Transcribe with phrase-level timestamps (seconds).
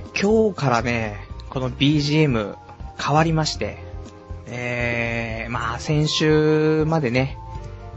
[0.00, 2.56] 今日からね、この BGM
[2.98, 3.76] 変わりまして、
[4.46, 7.36] えー、まあ先週までね、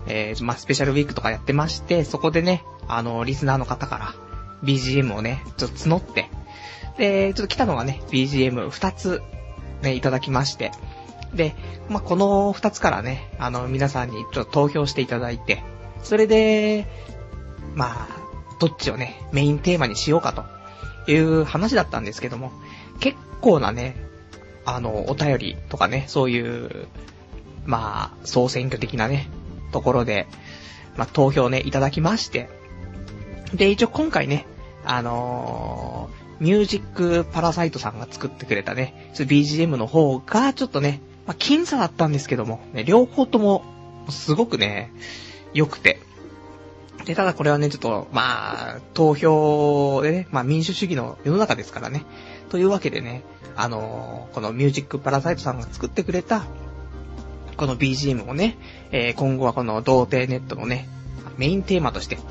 [0.05, 4.13] えー、まあスペシャルウィークとかやってまして、そこでね、あの、リスナーの方から
[4.63, 6.29] BGM をね、ちょっと募って、
[6.97, 9.21] で、ちょっと来たのがね、BGM2 つ
[9.81, 10.71] ね、いただきまして、
[11.33, 11.55] で、
[11.87, 15.63] まあこの2つからね、あの、皆さんにちょっと投票していただいて、
[16.03, 16.87] それで、
[17.73, 18.25] まあ、
[18.59, 20.54] どっちをね、メインテーマにしようかと
[21.07, 22.51] いう話だったんですけども、
[22.99, 23.95] 結構なね、
[24.65, 26.87] あの、お便りとかね、そういう、
[27.65, 29.29] まあ、総選挙的なね、
[29.71, 30.27] ところで、
[30.97, 32.49] まあ、投票ね、いただきまして、
[33.53, 34.45] で、一応今回ね、
[34.85, 43.63] あのーミュージックパラサイトさんが作ってくれたね、BGM の方が、ちょっとね、まあ、僅差だったんですけども、ね、両方とも、
[44.09, 44.91] すごくね、
[45.53, 45.99] 良くて。
[47.05, 52.03] で、ただこれはね、ちょっと、まあ、投票でね、まあ民主主義の世の中ですからね。
[52.49, 53.23] というわけでね、
[53.55, 56.45] あのーこのミュージックパラサイトさんが作ってくれた、
[57.57, 58.57] この BGM をね、
[58.91, 60.89] えー今後はこの童貞ネットのね、
[61.37, 62.21] メインテーマとして、ちょ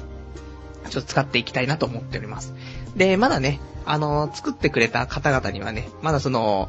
[0.89, 2.53] っと使っていきたいなと思っております。
[2.97, 6.69] で、まだね、あのー作ってくれた方々にはね、まだその、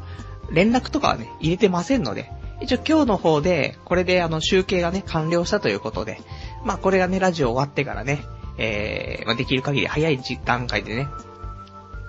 [0.52, 6.20] 連絡とかはね、入れてませんので、一応今日の方で、これであの集計がね、完了したということで、
[6.64, 8.24] まあこれがね、ラジオ終わってからね、
[8.58, 11.08] えー、まあできる限り早い段階でね、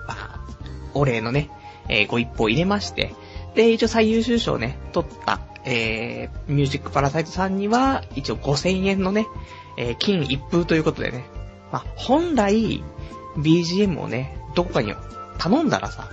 [0.06, 0.40] まあ、
[0.94, 1.50] お礼のね、
[1.88, 3.14] えーご一報入れまして、
[3.54, 9.26] で、一応最優秀賞ね、取った、えー、ミュージックパラサイトさんには、一応5000円のね、
[9.76, 11.26] えー金一封ということでね、
[11.70, 12.82] まあ、本来、
[13.36, 14.94] BGM をね、どこかに
[15.38, 16.08] 頼んだらさ、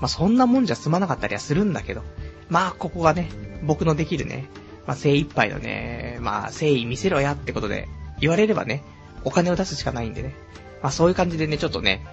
[0.00, 2.02] まあ、そんなもんじゃ済まなかったりはするんだけど、
[2.48, 3.28] まあ、ここがね、
[3.62, 4.48] 僕のできるね、
[4.86, 7.88] まあ、精一杯のね、まあ、誠意見せろやってことで、
[8.20, 8.82] 言われればね、
[9.24, 10.34] お金を出すしかないんでね。
[10.82, 12.04] まあ、そういう感じでね、ちょっとね、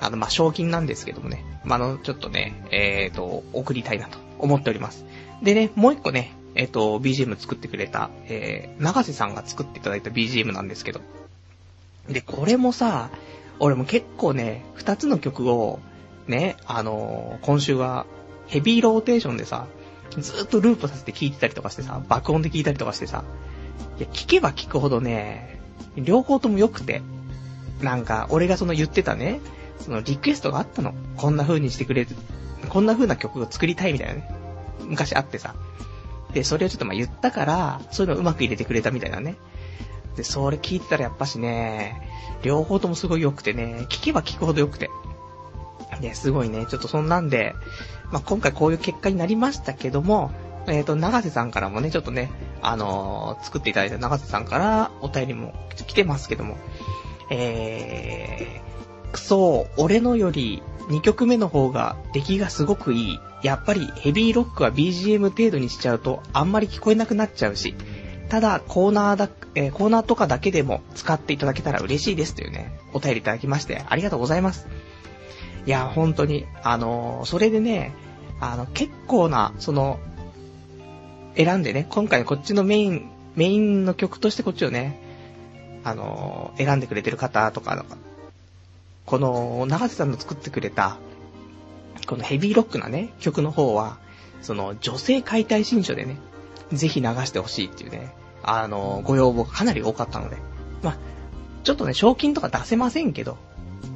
[0.00, 5.04] あの、まあ、賞金なんですけどもね、まあ、あの、ちょっとね、えーと、送りたいなと思っております。
[5.42, 11.00] でね、もう一個ね、えっ、と、BGM 作ってくれた、えー、長瀬さんが作っていただいた BGM なんですけど。
[12.08, 13.10] で、これもさ、
[13.58, 15.80] 俺も結構ね、二つの曲を、
[16.26, 18.06] ね、あのー今週は、
[18.46, 19.66] ヘビーローテーションでさ、
[20.22, 23.24] ずっとループさせて聴いてたりとかしてさ、爆音で聴いたりとかしてさ、
[23.98, 25.60] いや、聴けば聴くほどね、
[25.96, 27.02] 両方とも良くて、
[27.82, 29.40] なんか、俺がその言ってたね、
[29.80, 30.94] そのリクエストがあったの。
[31.16, 32.16] こんな風にしてくれる、
[32.68, 34.28] こんな風な曲を作りたいみたいなね。
[34.80, 35.54] 昔あってさ。
[36.32, 39.36] で、それをちょっとまあ言ったから、そういうのをうまく入れてくれたみたいなね。
[40.16, 42.10] で、それ聞いてたらやっぱしね、
[42.42, 44.90] 両方ともすごい良くてね、聞けば聞くほど良くて。
[46.00, 47.54] で、すごいね、ちょっとそんなんで、
[48.10, 50.30] まあ、今回こういう結果になりましたけども、
[50.66, 52.30] えっ、と、長瀬さんからもね、ちょっとね、
[52.62, 55.54] あのー作っていただいた長瀬さんからお便りも
[55.86, 56.56] 来てますけども、
[57.30, 63.20] えー、くそ、俺のより2曲目の方が出来がすごくいい。
[63.42, 67.74] やっぱりヘビーロックは BGM 程度にしちゃうとあんまり聞こえなくなっちゃうし、
[68.30, 74.66] ただコーナーだ、えーコーナーとかだけでも使っていただけたら嬉しいですというね、お便りいただきましてありがとうございます。
[75.66, 77.94] いや、本当に、あのーそれでね、
[78.40, 79.98] あの、結構な、その、
[81.36, 85.00] 選んでね、今回こっちのメイン、メインの曲としてこっちをね、
[85.84, 87.84] あのー選んでくれてる方とか、
[89.06, 90.98] この、長瀬さんの作ってくれた、
[92.06, 93.98] このヘビーロックなね、曲の方は、
[94.42, 96.18] その、女性解体新書でね、
[96.72, 100.36] ぜひ流してほしいっていうね、あのーご要望がかなり多かったので、
[100.82, 100.96] まあ、
[101.64, 103.38] ちょっとね、賞金とか出せませんけど、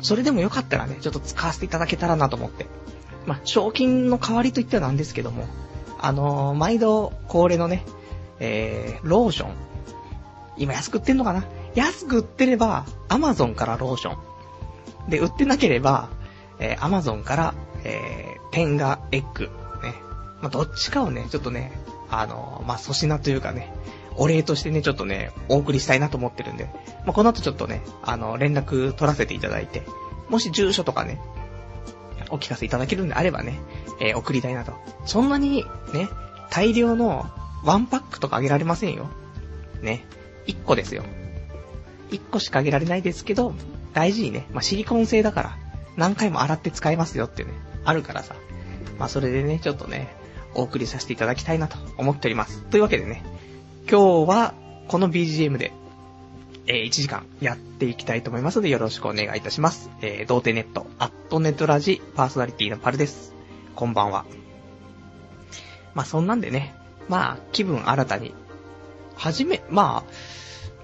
[0.00, 2.66] それでもよかったらね、ちょっと使わせていただけたらなと思って。
[3.26, 5.46] まあ、賞金の代わりといってはなんですけども、
[5.98, 7.84] あのー毎度恒例のね、
[8.40, 9.52] えー、ローション。
[10.56, 11.44] 今安く売ってんのかな？
[11.74, 14.16] 安く売ってれば、アマゾンからローショ
[15.06, 15.10] ン。
[15.10, 16.08] で、売ってなければ、
[16.58, 17.54] えー、アマゾンから、
[17.84, 19.44] えー、テンガエッグ。
[19.82, 19.94] ね。
[20.40, 21.72] まあ、どっちかをね、ちょっとね、
[22.10, 23.72] あのーまあ、粗品というかね、
[24.18, 26.64] お礼としてね、ちょっとね、お送りしたいなと思ってるんで、
[27.04, 29.82] まあ、この後ちょっとね、あの、連絡取らせていただいて、
[30.28, 31.20] もし住所とかね、
[32.30, 33.58] お聞かせいただけるんであればね、
[34.00, 34.72] えー送りたいなと。
[35.06, 35.64] そんなに、
[35.94, 36.08] ね、
[36.50, 37.30] 大量の
[37.64, 39.08] ワンパックとかあげられませんよ。
[39.80, 40.04] ね。
[40.46, 41.04] 1個ですよ。
[42.10, 43.54] 1個しかあげられないですけど、
[43.94, 45.58] 大事にね、まあ、シリコン製だから、
[45.96, 47.52] 何回も洗って使えますよってね、
[47.84, 48.34] あるからさ。
[48.98, 50.08] まあ、それでね、ちょっとね、
[50.54, 52.62] お送りさせていただきたいなと思っております。
[52.64, 53.22] というわけでね、
[53.90, 54.52] 今日は、
[54.86, 55.72] この BGM で、
[56.66, 59.88] えー1時間やっていきたいと思いますので、よろしくお願いいたします。
[60.02, 63.34] えー、童貞ネット、アットネットラジ、パーソナリティのパルです。
[63.74, 64.26] こんばんは。
[65.94, 66.74] まあ、そんなんでね、
[67.08, 68.34] まあ、気分新たに、
[69.16, 70.12] はじめ、まあ、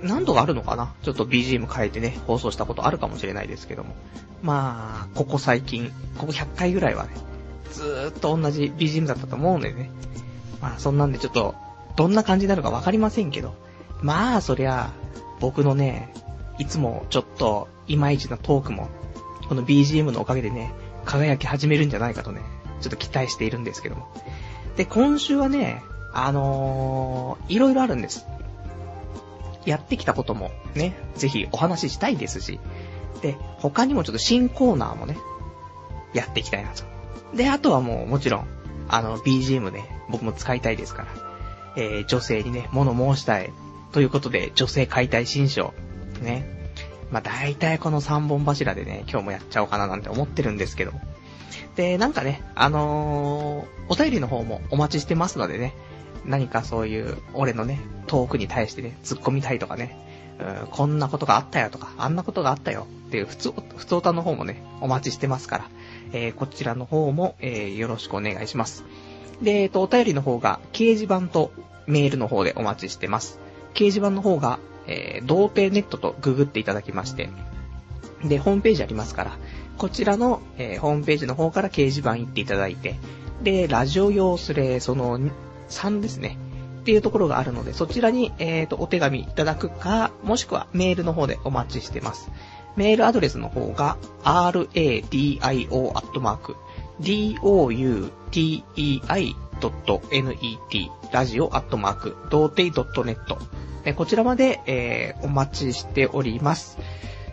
[0.00, 3.94] 何度かあるのかなちょっと BGM 変えてね、放送したことあるかもしれないですけども。
[4.42, 7.10] まあ、ここ最近、ここ100回ぐらいはね、
[7.70, 9.90] ずーっと同じ BGM だったと思うんでね。
[10.62, 11.54] まあ、そんなんでちょっと、
[11.96, 13.54] どんな感じになるかわかりませんけど。
[14.02, 14.92] まあ、そりゃ、
[15.40, 16.12] 僕のね、
[16.58, 18.88] いつもちょっと、いまいちなトークも、
[19.48, 20.72] この BGM のおかげでね、
[21.04, 22.42] 輝き始めるんじゃないかとね、
[22.80, 24.08] ちょっと期待しているんですけども。
[24.76, 25.82] で、今週はね、
[26.12, 28.26] あのー、いろいろあるんです。
[29.64, 32.60] やってきたこともね、ぜひお話ししたいですし、
[33.22, 35.16] で、他にもちょっと新コーナーもね、
[36.12, 36.84] やっていきたいなと。
[37.34, 38.46] で、あとはもうもちろん、
[38.88, 41.08] あの、BGM ね、僕も使いたいですから、
[41.76, 43.52] えー、女性にね、物申したい。
[43.92, 45.74] ということで、女性解体新章。
[46.20, 46.54] ね。
[47.10, 50.92] まあ、大体この3本柱でね、今日もやっちゃおうかななんて思ってるんですけど。
[51.76, 55.74] で、なんかね、あのー、お便りの方もお待ちしてますのでね、
[56.24, 59.96] 何かそういう、俺のね、トークに対してね、突っ込みたいとかね、
[60.38, 65.68] うん、こんなことがあったよとか、あんなことがあったよっていう普通、普通歌の方もね、お待ちしてますから、
[66.12, 68.84] えー、こちらの方も、えー、よろしくお願いします。
[69.42, 71.52] で、えっと、お便りの方が、掲示板と
[71.86, 73.38] メールの方でお待ちしてます。
[73.74, 77.30] 掲示板の方が、えー、童貞ネットとググっていただきまして、
[78.24, 79.36] で、ホームページありますから、
[79.76, 82.96] こちらの、えー、ホームページの方から掲示板行っていただいて、
[83.42, 85.18] で、ラジオ用スレ、その、
[85.68, 86.38] 3ですね。
[86.80, 92.30] っていうところがあるので、そちらに、えっ、ー、と、お手紙いただくか、もしくはメールの方でお待ちしてます。
[92.76, 96.38] メールアドレスの方が、radio.com
[99.60, 106.78] doutei.net ラジオアットマーク、童貞 .net こちらまで、えー、お待ちしております。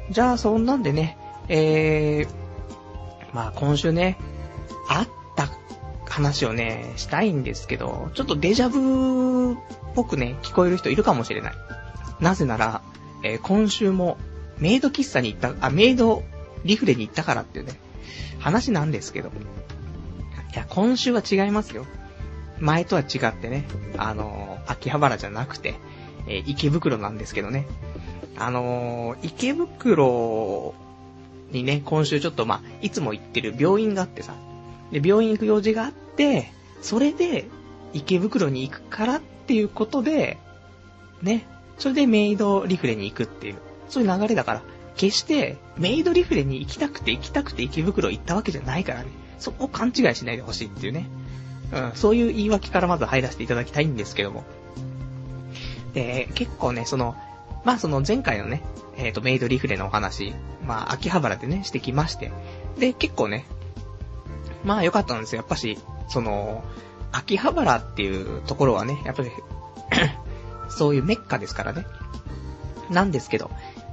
[0.10, 1.18] じゃあ、そんなんでね、
[1.48, 2.28] えー、
[3.34, 4.18] まあ今週ね、
[4.90, 5.50] あった
[6.10, 9.58] 話をね、したいんですけど、ちょっとデジャブっ
[9.96, 11.54] ぽくね、聞こえる人いるかもしれない。
[12.20, 12.82] なぜなら、
[13.24, 14.18] えー、今週も
[14.58, 16.24] メイド喫茶に行った、あ、メイド
[16.66, 17.74] リフレに行ったからっていうね、
[18.40, 19.30] 話なんですけど。
[19.30, 21.86] いや、今週は違いますよ。
[22.60, 23.66] 前とは違ってね、
[23.98, 25.76] あのー、秋葉原じゃなくて、
[26.28, 27.66] えー、池袋なんですけどね。
[28.38, 30.74] あのー、池袋
[31.52, 34.36] にね、今週ちょっとまあ、いつも行ってる病院があってさ、
[34.92, 37.46] で、病院行く用事があって、それで、
[37.94, 40.38] 池袋に行くからっていうことで、
[41.22, 41.46] ね、
[41.78, 43.56] それでメイドリフレに行くっていう。
[43.90, 44.62] そういう流れだから、
[45.02, 49.10] 決してメイドリフレに行きたくて行きたくて池袋行ったわけじゃないからね。
[49.40, 51.08] そこを勘違いしないでほしいっていうね。
[51.74, 54.44] うん、そういう言い訳からまず入らせていただきたいんですけども。
[55.96, 57.16] で、結構ね、その、
[57.66, 58.62] まあその前回のね、
[58.96, 60.36] えっ、ー、と、メイドリフレのお話、
[60.68, 62.32] まあ秋葉原でね、してきまして。
[62.78, 63.48] で、結構ね、
[64.64, 65.38] まあ良かったんですよ。
[65.40, 66.64] やっぱし、その、
[67.12, 69.32] 秋葉原っていうところはね、やっぱり
[70.70, 71.88] そういうメッカですからね。
[72.92, 73.50] なんですけど、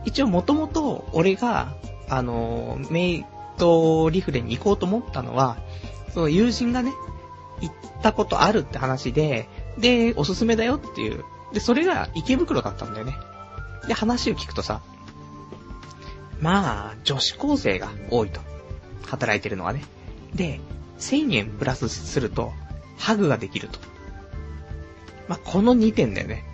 [0.08, 1.74] 一応もともと俺が、
[2.08, 3.24] あの、メイ
[3.58, 5.58] ドリフレに行こうと思ったのは、
[6.14, 6.92] その友人がね、
[7.60, 11.24] 行ったことあるって話で、で、おすすめだよっていう。
[11.52, 13.16] で、それが池袋だったんだよね。
[13.86, 14.80] で、話を聞くとさ、
[16.40, 18.40] まあ、女子高生が多いと。
[19.06, 19.84] 働いてるのはね。
[20.34, 20.60] で、
[20.98, 22.52] 1000円プラスすると、
[22.96, 23.78] ハグができると。
[25.28, 26.44] まあ、この2点だよね。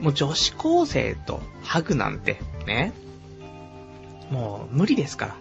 [0.00, 2.92] もう女子高生とハグなんて、ね。
[4.30, 5.36] もう無理ですから。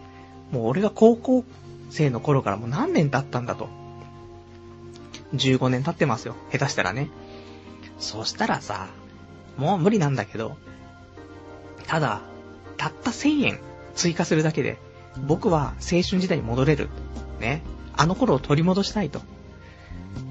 [0.51, 1.43] もう俺が高校
[1.89, 3.67] 生の頃からもう何年経ったんだと。
[5.33, 6.35] 15年経ってますよ。
[6.51, 7.09] 下手したらね。
[7.99, 8.87] そしたらさ、
[9.57, 10.57] もう無理なんだけど、
[11.87, 12.21] ただ、
[12.77, 13.59] たった1000円
[13.95, 14.77] 追加するだけで、
[15.27, 16.89] 僕は青春時代に戻れる。
[17.39, 17.61] ね。
[17.97, 19.21] あの頃を取り戻したいと。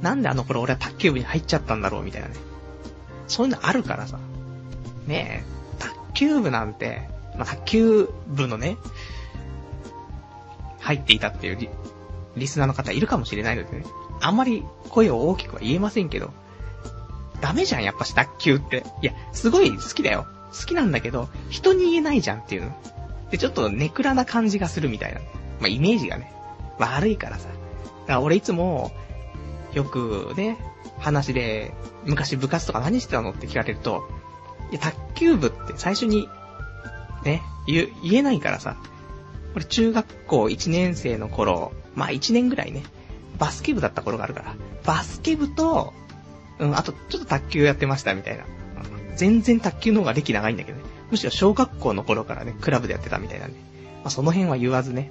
[0.03, 2.35] なんであの頃俺は卓球部に入っちゃったんだろうみたいなね。
[3.27, 4.19] そういうのあるからさ。
[5.07, 8.77] ねえ、卓球部なんて、まあ、卓球部のね、
[10.81, 11.69] 入っていたっていうリ
[12.37, 13.85] リスナーの方いるかもしれないのでね。
[14.21, 16.33] あんまり声を大きくは言えませんけど、
[17.41, 18.85] ダメじゃん、やっぱし卓球って。
[19.03, 20.27] いや、すごい好きだよ。
[20.51, 22.73] 好きなんだけど、人に言えないじゃんっていうの。
[23.31, 25.21] で、ちょっとネクラな感じがするみたいな。
[25.61, 26.33] まあ、イメージがね、
[26.79, 27.49] 悪いからさ。
[27.49, 28.93] だから俺いつも、
[29.75, 30.57] よくね、
[30.99, 34.09] 話で、昔部活とか何してたのって聞かれると、
[34.71, 36.29] いや、卓球部って最初に、
[37.25, 38.77] ね、言、言えないからさ。
[39.55, 42.83] 俺中学校1年生の頃、まあ1年ぐらいね、
[43.39, 44.55] バスケ部だった頃があるから、
[44.85, 45.93] バスケ部と、
[46.59, 48.45] うん、あとちょっと卓球やってましたみたいな。
[49.17, 50.85] 全然卓球の方が歴長いんだけどね。
[51.11, 53.59] むしろ小学校の頃からね、クラブでやってたみたいなんで。
[54.03, 55.11] まあ、その辺は言わずね。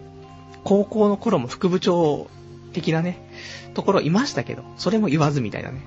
[0.63, 2.27] 高校の頃も副部長
[2.73, 3.17] 的なね、
[3.73, 5.81] ところいましたけど、それも言わずみたいなね。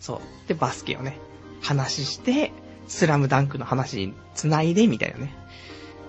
[0.00, 0.48] そう。
[0.48, 1.18] で、バスケをね、
[1.60, 2.52] 話して、
[2.86, 5.34] スラムダンクの話に繋いで、みたいなね。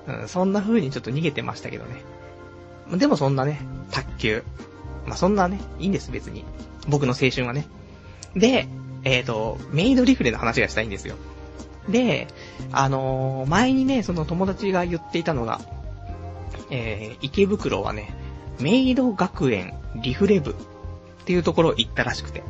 [0.08, 2.98] うん、そんな風にちょっと逃げてましたけどね。
[2.98, 4.44] でもそんなね、卓球。
[5.06, 6.46] まあ、そんなね、いいんです、別に。
[6.88, 7.68] 僕の青春はね。
[8.36, 8.68] で、
[9.04, 11.16] えっ、ー、と、メイドリフレの話がしたいんですよ。
[11.90, 12.28] で、
[12.72, 15.62] あのー、前にね、その友達が言っていたのが、
[16.70, 18.14] えー、池袋はね、
[18.60, 20.56] メイド学園リフレ部っ
[21.26, 22.44] ていうところ行ったらしくて。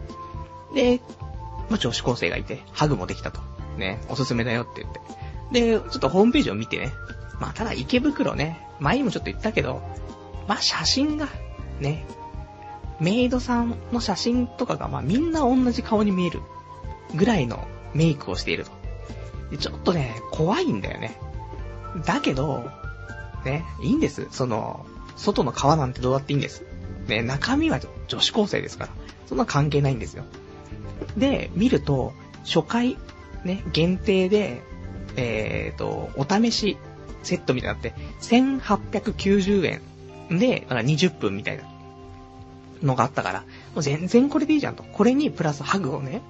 [0.73, 0.99] で、
[1.69, 3.41] まあ、女子高生がいて、ハグもできたと。
[3.77, 5.01] ね、おすすめだよって言って。
[5.51, 6.91] で、ちょっとホームページを見てね。
[7.39, 9.81] まあ、ただ池袋ね、前にもちょっと言ったけど、
[10.47, 11.27] まあ、写真が、
[11.79, 12.05] ね、
[12.99, 16.41] メイドさんの写真とかが、まあ、みんな同じ顔に見える
[17.15, 18.71] ぐらいのメイクをしていると。
[19.51, 21.17] でちょっとね、怖いんだよね。
[22.05, 22.69] だけど、
[23.45, 24.27] ね、いいんです。
[24.31, 24.85] その、
[25.19, 26.63] 外の皮なんてどうだっていいんです。
[27.07, 28.91] ね、中身は女子高生ですから。
[29.27, 30.23] そんな関係ないんですよ。
[31.17, 32.13] で、見ると、
[32.45, 32.97] 初回、
[33.43, 34.61] ね、限定で、
[35.15, 36.77] えっ、ー、と、お試し
[37.23, 39.81] セットみたいになって、1890
[40.29, 41.63] 円で、だか20分みたいな
[42.81, 43.45] のがあったから、も
[43.77, 44.83] う全然これでいいじゃんと。
[44.83, 46.21] これにプラスハグをね、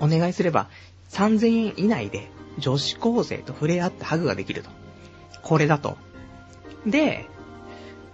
[0.00, 0.68] お願いすれば、
[1.10, 4.70] 3000円以内で女子高生と触れ合ってハグができると。
[5.42, 5.96] これだと。
[6.86, 7.28] で、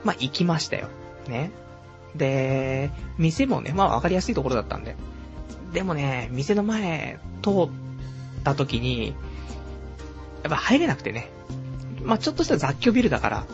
[0.06, 0.88] まあ、行きましたよ。
[1.28, 1.50] ね。
[2.14, 4.96] で、店もね、まあ、わかりやすいところだったんで。
[5.72, 7.52] でもね、店の前通っ
[8.44, 9.12] た時に、や
[10.48, 11.28] っぱ入れなくてね。
[12.02, 13.46] まあ、ちょっとした雑居ビルだから、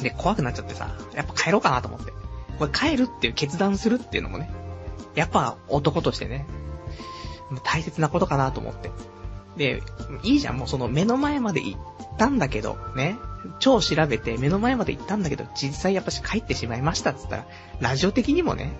[0.00, 2.12] で、怖くなっちゃってさ、やっぱ帰ろうかなと思って。
[2.58, 4.50] これ帰るっていう決断するっていうのもね、
[5.14, 6.46] やっぱ男としてね、
[7.64, 8.90] 大切なことかなと思って。
[9.56, 9.82] で、
[10.22, 11.80] いいじゃん、もうその目の前まで行っ
[12.18, 13.16] たんだけど、ね。
[13.58, 17.46] 超調べて目の前まで行ったんだけど、実際やっぱし帰ってしまいましたっつったら、
[17.80, 18.72] ラジオ的にもね、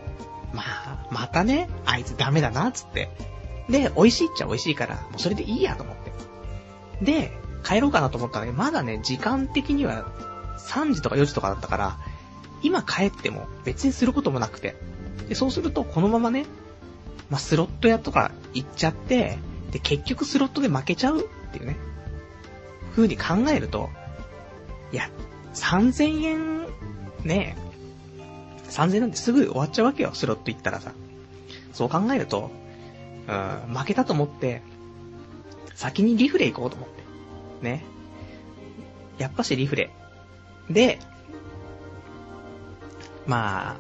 [0.52, 3.11] まあ、またね、あいつダメだなっ、つって。
[3.68, 7.04] で、美味しいっちゃ美味しいから、もうそれでいいやと思って。
[7.04, 7.32] で、
[7.64, 10.06] 帰ろうかなと思ったら、ね、まだね、時間的には
[10.58, 11.99] 3時とか4時とかだったから、
[12.62, 14.76] 今帰っても別にすることもなくて。
[15.28, 16.46] で、そうするとこのままね、
[17.28, 19.38] まあ、スロット屋とか行っちゃって、
[19.73, 21.76] で、結局スロットで負けちゃうっていうね、
[22.92, 23.90] 風に考えると、
[24.93, 25.11] いや、
[25.55, 26.66] 3000円、
[27.25, 27.66] ねえ
[28.71, 30.93] 3000円なんてすぐ終わっちゃうわけよ、スロット行ったらさ。
[31.73, 32.50] そう考えると、
[33.28, 34.62] うん、負けたと思って、
[35.75, 37.02] 先にリフレ行こうと思って。
[37.62, 37.85] ね。
[39.19, 39.90] やっぱしリフレ。
[40.71, 40.99] で、
[43.26, 43.76] まあ、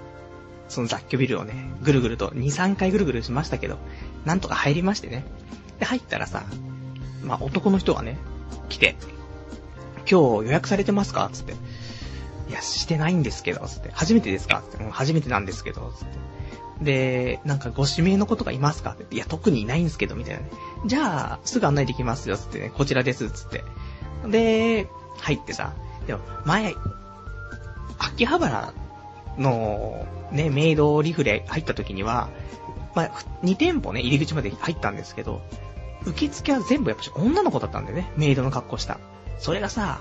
[0.68, 3.78] その雑居ビルをね、ぐるぐると、2、3回ぐるぐるしましたけど、
[4.24, 5.24] なんとか入りましてね。
[5.78, 6.44] で、入ったらさ、
[7.22, 8.18] まあ男の人がね、
[8.68, 8.96] 来て、
[10.10, 11.28] 今日予約されてますか？
[11.32, 11.54] つって。
[12.48, 13.90] いや、してないんですけど、つって。
[13.92, 14.62] 初めてですか？
[14.70, 14.84] つって。
[14.84, 16.84] う、初めてなんですけど、つって。
[16.84, 18.92] で、なんかご指名の子とかいますか？
[18.92, 19.14] って。
[19.14, 20.50] いや、特にいないんですけど、みたいなね。
[20.86, 22.70] じゃあ、すぐ案内できますよ、つってね。
[22.74, 23.64] こちらです、つって。
[24.28, 25.74] で、入ってさ。
[26.06, 26.74] でも、前、
[27.98, 28.74] 秋葉原
[29.38, 32.28] の、ね、メイドリフレ入った時には、
[32.94, 33.10] まあ、
[33.42, 35.42] 2店舗ね、入り口まで入ったんですけど、
[36.04, 38.98] 受付は全部やっぱ女の子だったんだよね、メイドの格好した。
[39.38, 40.00] それがさ、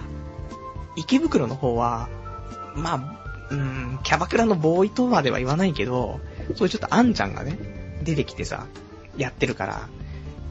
[0.96, 2.10] 池袋の方は、
[2.76, 6.20] まあ、うん、キャバクラのボーイとまでは言わないけど、
[6.56, 7.58] そういうちょっとあんちゃんがね、
[8.04, 8.68] 出てきてさ、
[9.18, 9.90] やってるから、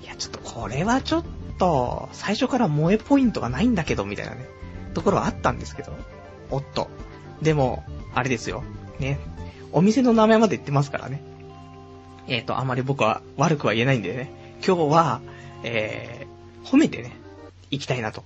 [0.03, 1.25] いや、ちょっとこれはちょっ
[1.59, 4.47] と、最初から萌えポイントがないんだけど、みたいなね、
[4.95, 5.93] ところはあったんですけど、
[6.51, 6.89] おっと。
[7.43, 8.63] でも、あれですよ。
[8.99, 9.19] ね。
[9.73, 11.23] お店の名前まで言ってますからね。
[12.29, 14.31] えっ、ー、と、あまり僕は悪くは言えないんでね。
[14.65, 15.21] 今日は、
[15.65, 17.17] えー、褒めてね、
[17.71, 18.23] 行きたいなと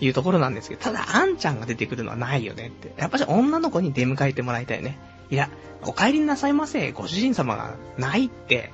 [0.00, 2.92] いうところなんですけど、ただ、あんちゃんが出てくるのはないよねって。
[2.96, 4.98] やっぱし女の子に出迎えてもらいたいね。
[5.30, 5.50] いや、
[5.84, 8.72] お帰りなさいませ、ご主人様がないって、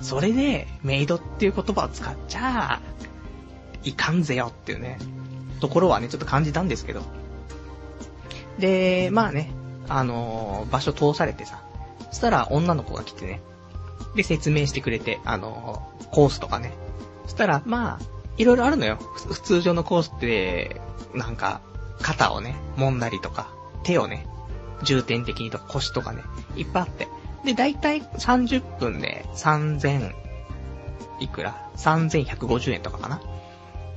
[0.00, 2.80] それで、メイドっていう言葉を使っちゃ、
[3.82, 4.98] いかんぜよっていうね、
[5.60, 7.02] ところはね、ちょっと感じたんですけど。
[8.58, 9.52] で、まあね、
[9.88, 11.62] あのー、場所通されてさ、
[12.10, 13.40] そしたら女の子が来てね、
[14.14, 16.72] で、説明してくれて、あのー、コースとかね。
[17.24, 18.96] そしたら、まあ、いろいろあるのよ。
[18.96, 20.80] 普通常のコースって、
[21.14, 21.60] なんか、
[22.00, 23.52] 肩をね、揉んだりとか、
[23.82, 24.26] 手をね、
[24.84, 26.22] 重点的にとか腰とかね、
[26.56, 27.08] いっぱいあって。
[27.44, 30.12] で、だいたい30分で3000、
[31.20, 33.20] いくら ?3150 円とかかな？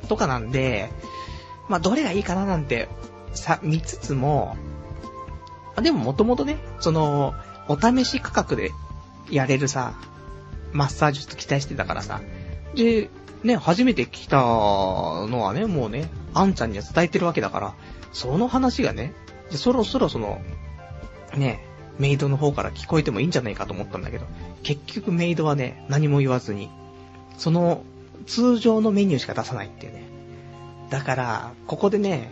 [0.08, 0.90] とかなんで、
[1.70, 2.90] まあ、どれがいいかななんて、
[3.34, 4.58] さ、見つつも、
[5.76, 7.34] あ、でももともとね、その、
[7.68, 8.72] お試し価格で
[9.30, 9.94] やれるさ、
[10.74, 12.22] マッサージと期待してたからさ。
[12.76, 13.10] で、
[13.44, 17.74] ね、初めて来たのはね、もうね、あんちゃんには伝えてるわけだから、
[18.14, 19.14] その話がね、
[19.50, 20.42] そろそろその、
[21.36, 21.66] ね、
[21.98, 24.26] メイドの方から聞こえてもいいんじゃないかと思ったんだけど、
[24.64, 26.70] 結局メイドはね、何も言わずに、
[27.38, 27.84] その
[28.28, 30.04] 通常のメニューしか出さないっていうね。
[30.90, 32.32] だから、ここでね、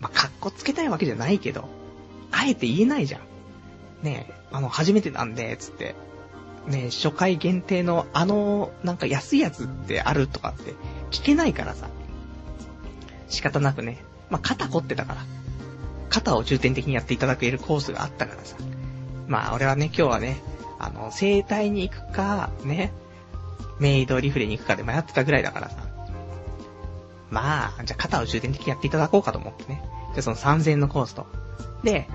[0.00, 1.68] まあ、かっこつけたいわけじゃないけど、
[2.32, 3.20] あえて言えないじゃん。
[4.02, 5.94] ねあの、初めてなんで、つって。
[6.66, 10.74] ね初回限定のあの、なんか安いやつってあるとかって
[11.10, 11.88] 聞けないからさ。
[13.28, 14.04] 仕方なくね。
[14.30, 15.20] まあ、肩凝ってたから。
[16.08, 18.56] 肩を重点的にやっていただけるコースがあったからさ。
[19.26, 20.40] まあ、俺はね、今日はね、
[20.78, 22.92] あの、生体に行くか、ね、
[23.80, 25.76] メイドリフレに行くかで迷ってたぐらいだからさ。
[27.30, 29.82] まあ、じゃあ肩を重点的にやっていただこうかと思ってね。
[30.12, 31.26] じゃあその3000のコースと。
[31.82, 32.08] で、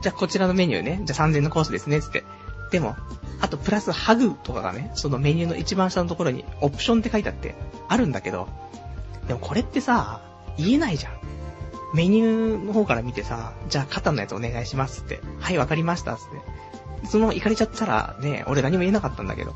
[0.00, 2.24] じゃあこちらのメニューね、じゃあ3000のコースですね、つって。
[2.70, 2.96] でも、
[3.40, 7.54] あとプラスハグとかがね、そのメニューの一番下のところにオプションって書いてあって、
[7.88, 8.48] あるんだけど、
[9.26, 10.20] でもこれってさ、
[10.56, 11.12] 言えないじゃん。
[11.94, 15.20] メニューの方から見てさ、じゃあ肩のやつお願いしますって。
[15.40, 17.08] はい、わかりました、って。
[17.08, 19.54] そのまま行かれちゃったらね、俺何も言えなかったんだけど。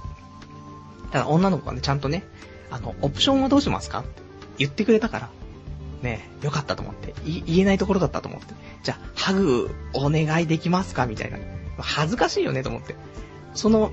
[1.10, 2.24] ただ女の子がね、ちゃんとね、
[2.70, 4.00] あの、オプションはどうしますか？
[4.00, 4.22] って
[4.58, 5.30] 言ってくれたから、
[6.00, 7.14] ね、よかったと思って。
[7.24, 8.54] 言えないところだったと思って。
[8.82, 11.06] じゃあ、ハグお願いできますか？
[11.06, 11.38] みたいな。
[11.78, 12.94] 恥ずかしいよねと思って。
[13.54, 13.92] その、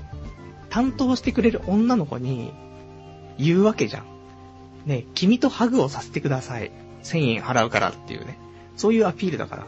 [0.68, 2.52] 担当してくれる女の子に、
[3.38, 4.04] 言うわけじゃん。
[4.86, 6.70] ね、君とハグをさせてください。
[7.02, 8.38] 1000円払うからっていうね。
[8.76, 9.62] そういうアピールだから。
[9.62, 9.66] い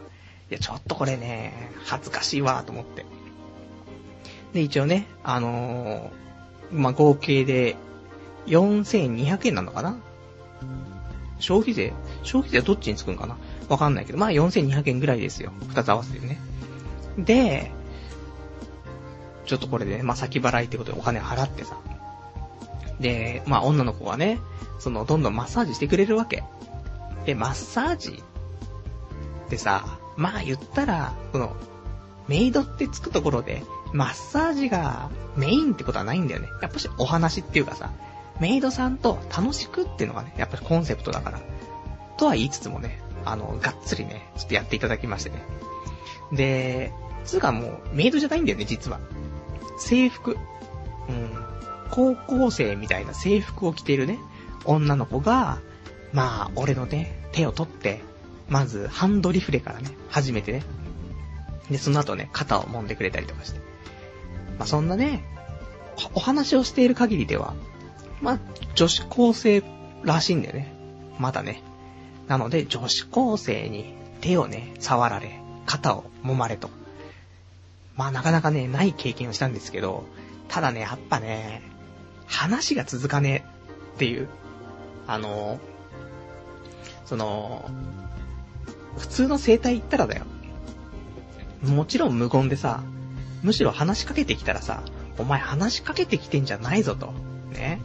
[0.49, 3.05] や、ちょっとこれね、恥ずかしいわと思って。
[4.53, 7.75] で、一応ね、あのー、まあ、合計で、
[8.47, 9.97] 4200円なのかな？
[11.39, 11.93] 消費税？
[12.23, 13.37] 消費税はどっちにつくんかな？
[13.69, 15.53] わかんないけど、まあ4200円ぐらいですよ。
[15.69, 16.39] 二つ合わせてね。
[17.17, 17.71] で、
[19.53, 21.77] ちょっとこれでね、まあ先払いってことでお金払ってさ。
[22.99, 24.39] で、まあ女の子はね、
[24.79, 26.43] その、どんどんマッサージしてくれるわけ。
[27.27, 28.23] で、マッサージ
[29.45, 31.55] ってさ、まあ言ったら、この、
[32.27, 36.47] メイドってつくところで、マッサージがメインってことはないんだよね。
[36.63, 37.91] やっぱしお話っていうかさ、
[38.39, 41.39] メイドさんと楽しくっていうのがね、やっぱりコンセプトだから。
[42.17, 45.45] とは言いつつもね、あの、がっつりね、ちょっとやっていただきましてね。
[46.31, 46.91] で、
[47.25, 48.99] つうかもう、メイドじゃないんだよね、実は。
[49.77, 50.37] 制服。
[51.09, 51.31] うん。
[51.91, 54.19] 高校生みたいな制服を着ているね、
[54.65, 55.59] 女の子が、
[56.11, 58.01] まあ、俺のね、手を取って、
[58.49, 60.63] まず、ハンドリフレからね、始めてね。
[61.69, 63.59] で、その後ね、肩を揉んでくれたりとかして。
[64.57, 65.23] まあ、そんなね、
[66.15, 67.53] お話をしている限りでは、
[68.21, 68.39] まあ、
[68.75, 69.63] 女子高生
[70.03, 70.73] らしいんだよね。
[71.19, 71.61] まだね。
[72.27, 76.69] なので、女子高生に手をね、触られ、肩を揉まれと。
[77.95, 80.05] まあ、なかなかね、ない経験をしたんですけど、
[80.47, 81.61] ただね、やっぱね、
[82.25, 84.27] 話が続かねえっていう、
[85.07, 85.59] あの、
[87.05, 87.69] その、
[88.97, 90.25] 普通の生態言ったらだよ。
[91.63, 92.83] もちろん無言でさ、
[93.41, 94.83] むしろ話しかけてきたらさ、
[95.17, 97.13] お前話しかけてきてんじゃないぞと。
[97.51, 97.81] ね。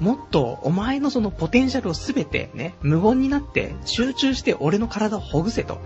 [0.00, 5.78] もっとお前のそのポテンシャルをすべてね、無言になって集中して俺の体をほぐせと。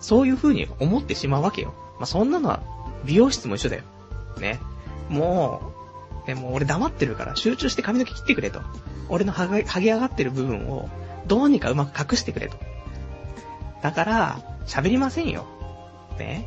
[0.00, 1.74] そういう風に思ってしまうわけよ。
[2.02, 2.64] まあ、そんなのは
[3.04, 3.84] 美容室も一緒だよ。
[4.40, 4.58] ね。
[5.08, 5.72] も
[6.24, 8.60] う、でも俺黙ってるから集中して髪の毛切ってくれと。
[9.08, 10.88] 俺の剥げ上がってる部分を
[11.28, 12.56] どうにかうまく隠してくれと。
[13.82, 15.46] だから、喋りませんよ。
[16.18, 16.44] ね。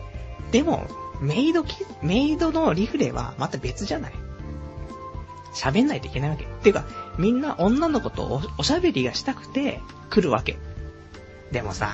[0.52, 0.88] でも、
[1.22, 4.14] メイドきメイドのリフレはまた別じゃない。
[5.54, 6.44] 喋んないといけないわけ。
[6.64, 6.84] ていうか、
[7.18, 10.58] みんな女の子とおしゃべりがしたくて来るわけ。
[11.54, 11.94] でもさ、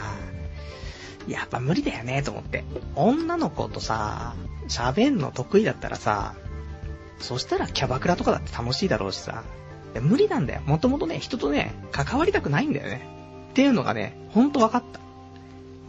[1.27, 2.63] やっぱ無理だよね、と思って。
[2.95, 4.35] 女の子とさ、
[4.67, 6.35] 喋んの得意だったらさ、
[7.19, 9.43] そしたらキャバクラとかだって楽しいだろうしさ。
[9.99, 10.61] 無理なんだよ。
[10.65, 13.05] もともとね、人とね、関わりたくないんだよね。
[13.51, 14.99] っていうのがね、ほんと分かった。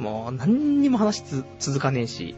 [0.03, 1.23] もう、何にも話
[1.61, 2.35] 続かねえし。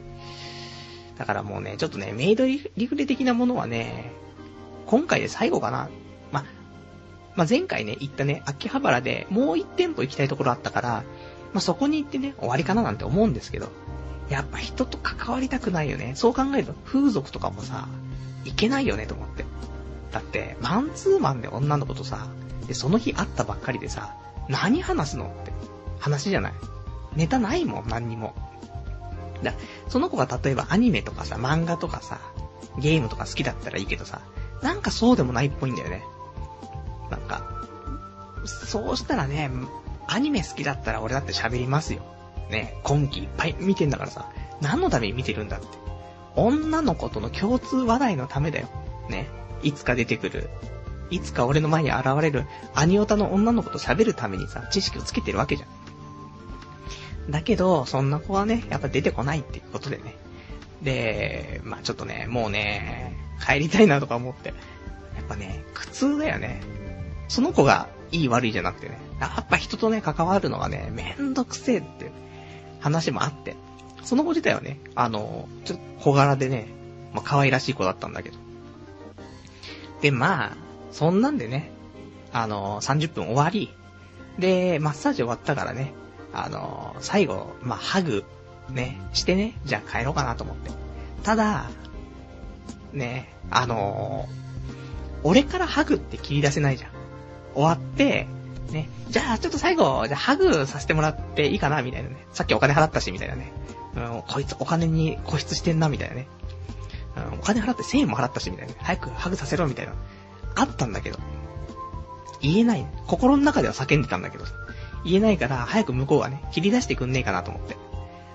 [1.17, 4.13] だからもうね、ちょっとね、メイドリフレ的なものはね、
[4.87, 5.89] 今回で最後かな。
[6.33, 6.45] ま、
[7.35, 11.05] ま、前回ね、行ったね、秋葉原でもう一店舗行きたいところあったから、
[11.55, 13.69] まあ、そこに行ってね、終わりかななんて思うんですけど、
[14.29, 16.13] やっぱ人と関わりたくないよね。
[16.17, 17.89] そう考えると、風俗とかもさ、
[18.45, 19.45] いけないよねと思って。
[20.11, 22.27] だって、マンツーマンで女の子とさ、
[22.67, 24.15] で、その日会ったばっかりでさ、
[24.49, 25.53] 何話すのって
[26.01, 26.53] 話じゃない。
[27.15, 28.35] ネタないもん、何にも。
[29.43, 29.53] だ
[29.89, 32.19] その子が例えばアニメとかさ、漫画とかさ、
[32.79, 34.23] ゲームとか好きだったらいいけどさ、
[34.63, 36.03] なんかそうでもないっぽいんだよね。
[37.11, 37.49] なんか、
[38.45, 39.51] そうしたらね、
[40.07, 42.03] アニメ好きだったら俺だって喋りますよ。
[42.51, 45.67] ね、今季いっぱい見てんだからさ、何のために見てるんだって。
[46.37, 48.69] 女の子との共通話題のためだよ。
[49.09, 49.29] ね、
[49.63, 50.51] いつか出てくる、
[51.11, 57.31] いつか俺の前に現れるアニオタの女の子と喋るためにさ、知識をつけてるわけじゃん。
[57.31, 60.17] だけど、そんな子はね、やっぱ出てこないっていうことでね。
[60.83, 64.49] で、まあちょっとね、もうね、帰りたいなとか思って。
[64.49, 66.63] やっぱね、苦痛だよね。
[67.29, 72.13] その子がいい悪いじゃなくてね、やっぱ人とね、関わるのがね、めんどくせえって
[72.81, 73.57] 話もあって、
[74.05, 76.69] その子自体はね、あの、ちょっと小柄でね、
[77.13, 78.37] まあ、可愛らしい子だったんだけど。
[80.01, 80.57] で、まあ、
[80.93, 81.71] そんなんでね、
[82.33, 83.73] あの、30分終わり、
[84.39, 85.93] で、マッサージ終わったからね、
[86.33, 88.25] あの、最後、まあ、ハグ、
[88.71, 90.71] ね、してね、じゃあ帰ろうかなと思って。
[91.23, 91.69] ただ、
[92.93, 94.29] ね、あの
[95.23, 96.94] 俺からハグって切り出せないじゃん。
[97.55, 98.27] 終わって、
[98.71, 102.27] ね、じゃあちょっと最後、じゃあハグさせてもらっていいかなみたいなね。
[102.33, 103.53] さっきお金払ったし、みたいなね。
[103.97, 106.27] うん、こいつお金に固執してんな、みたいなね。
[107.33, 108.79] うん、お金払って1000円も払ったし、みたいな、ね。
[108.83, 109.93] 早くハグさせろ、みたいな。
[110.57, 111.19] あったんだけど。
[112.41, 112.87] 言えない。
[113.07, 114.45] 心の中では叫んでたんだけど
[115.05, 117.77] 言えないから、早く向こうがね、切り出してくんねえかなと思って。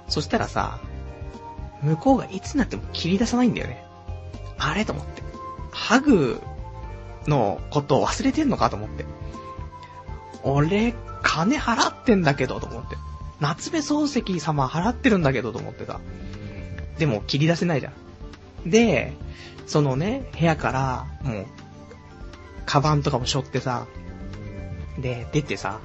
[0.07, 0.79] そしたらさ、
[1.81, 3.83] 向こうがいつになっても切り出さないんだよね。
[4.57, 4.85] あれ？
[4.85, 5.21] と思って。
[5.71, 6.41] ハグ
[7.27, 9.05] のことを忘れてんのかと思って。
[10.43, 12.95] 俺、金払ってんだけど、と思って。
[13.39, 15.99] 夏目漱石様払ってるんだけど、と思ってさ。
[16.97, 17.91] でも、切り出せないじゃ
[18.65, 18.69] ん。
[18.69, 19.13] で、
[19.67, 21.45] そのね、部屋から、もう、
[22.65, 23.87] カバンとかも背負ってさ、
[24.97, 25.79] で、出てさ、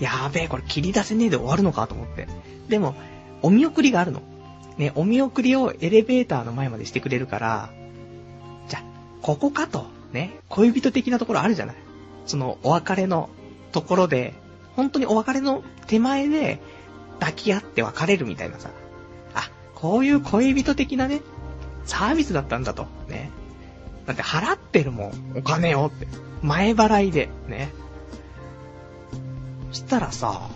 [0.00, 2.28] やべえ、これ切り出せねえで終わるのかと思って。
[2.68, 2.94] でも、
[3.42, 4.22] お見送りがあるの。
[4.78, 7.70] ね、お見送りをエレベーターの前までしてくれるから、
[8.68, 8.82] じゃ、
[9.22, 9.86] ここかと。
[10.16, 11.76] ね、恋人的なところあるじゃない？
[12.24, 13.28] その、お別れの
[13.72, 14.32] ところで、
[14.74, 16.58] 本当にお別れの手前で、
[17.20, 18.70] 抱き合って別れるみたいなさ。
[19.34, 21.20] あ、こういう恋人的なね、
[21.84, 22.86] サービスだったんだと。
[23.08, 23.30] ね。
[24.06, 26.06] だって払ってるもん、お金をって。
[26.42, 27.72] 前払いで、ね。
[29.70, 30.48] そしたらさ、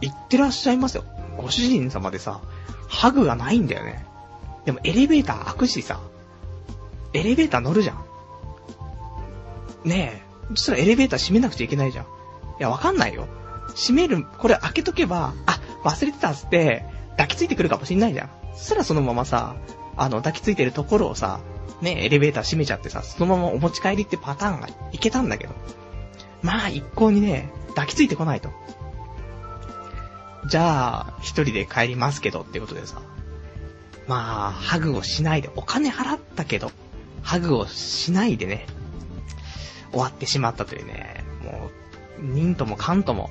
[0.00, 1.04] 行ってらっしゃいますよ。
[1.36, 2.40] ご主人様でさ、
[2.88, 4.04] ハグがないんだよね。
[4.64, 6.00] でもエレベーター開くしさ、
[7.14, 8.04] エレベーター乗るじゃん。
[9.84, 12.04] ねえ、そしたらエレベーター閉めなくちゃいけないじゃん。
[12.04, 12.08] い
[12.58, 13.26] や、わかんないよ。
[13.68, 18.30] 閉める、これ開けとけば、あ、忘れてたっつって、抱きついてくるかもしんないじゃん。
[18.54, 19.56] そしたらそのままさ、
[19.96, 21.40] あの、抱きついてるところをさ、
[21.80, 25.54] ね、エレベーター閉めちゃってさ、そのままお持ち帰りってパターンがいけたんだけど。
[26.42, 28.50] まあ、一向にね、抱きついてこないと。
[30.46, 33.02] じゃあ、一人で帰りますけどってことでさ。
[34.08, 36.70] まあ、ハグをしないで、お金払ったけど、
[37.22, 38.66] ハグをしないでね、
[39.92, 41.70] 終わってしまったというね、も
[42.20, 43.30] う、忍ともンとも。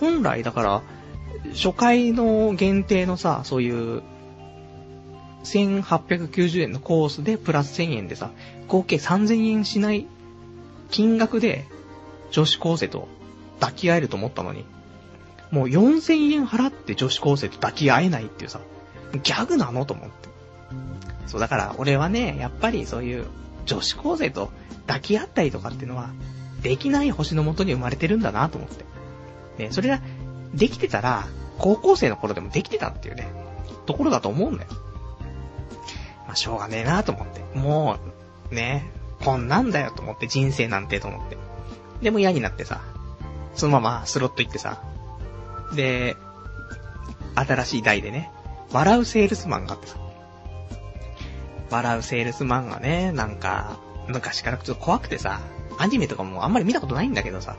[0.00, 0.82] 本来だから、
[1.52, 4.02] 初回の限定のさ、そういう、
[5.44, 8.30] 1890円のコースでプラス1000円でさ、
[8.66, 10.06] 合計3000円しない
[10.90, 11.66] 金額で
[12.30, 13.08] 女子高生と
[13.60, 14.64] 抱き合えると思ったのに、
[15.50, 18.60] もう4000円払って女子高生と抱き合えないっていうさ、
[19.22, 20.28] ギャグなのと思って。
[21.26, 23.26] そう、だから俺はね、やっぱりそういう
[23.68, 24.50] 女子高生と
[24.86, 26.10] 抱き合ったりとかっていうのは、
[26.62, 28.84] できない星のもとに生まれてるんだなと思って。
[29.62, 30.00] ね、それが、
[30.54, 31.26] できてたら、
[31.58, 33.28] 高校生の頃でもできてたっていうね、
[33.86, 34.70] ところだと思うんだよ。
[36.26, 37.42] まあ、しょうがねえなと思って。
[37.56, 37.98] も
[38.50, 38.90] う、ね、
[39.24, 41.36] こんなんだよと思って、人生なんてと思って。
[42.02, 42.80] でも嫌になってさ、
[43.54, 44.82] そのままスロット行ってさ、
[45.74, 46.16] で、
[47.34, 48.30] 新しい台でね、
[48.72, 49.96] 笑うセールスマンがあってさ、
[51.70, 53.78] 笑うセールスマンがね、なんか、
[54.08, 55.40] 昔からちょっと怖くてさ、
[55.78, 57.56] アニメとかもあんまり見たことないんだけどさ、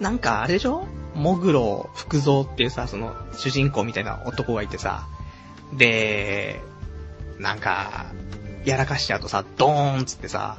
[0.00, 0.86] なんかあれでしょ？
[1.14, 5.06] モグロ福蔵っていうさ、その主人公みたいな男がいてさ、
[5.72, 6.60] で、
[7.38, 8.06] なんか、
[8.64, 10.58] やらかしちゃうとさ、ドーンつってさ、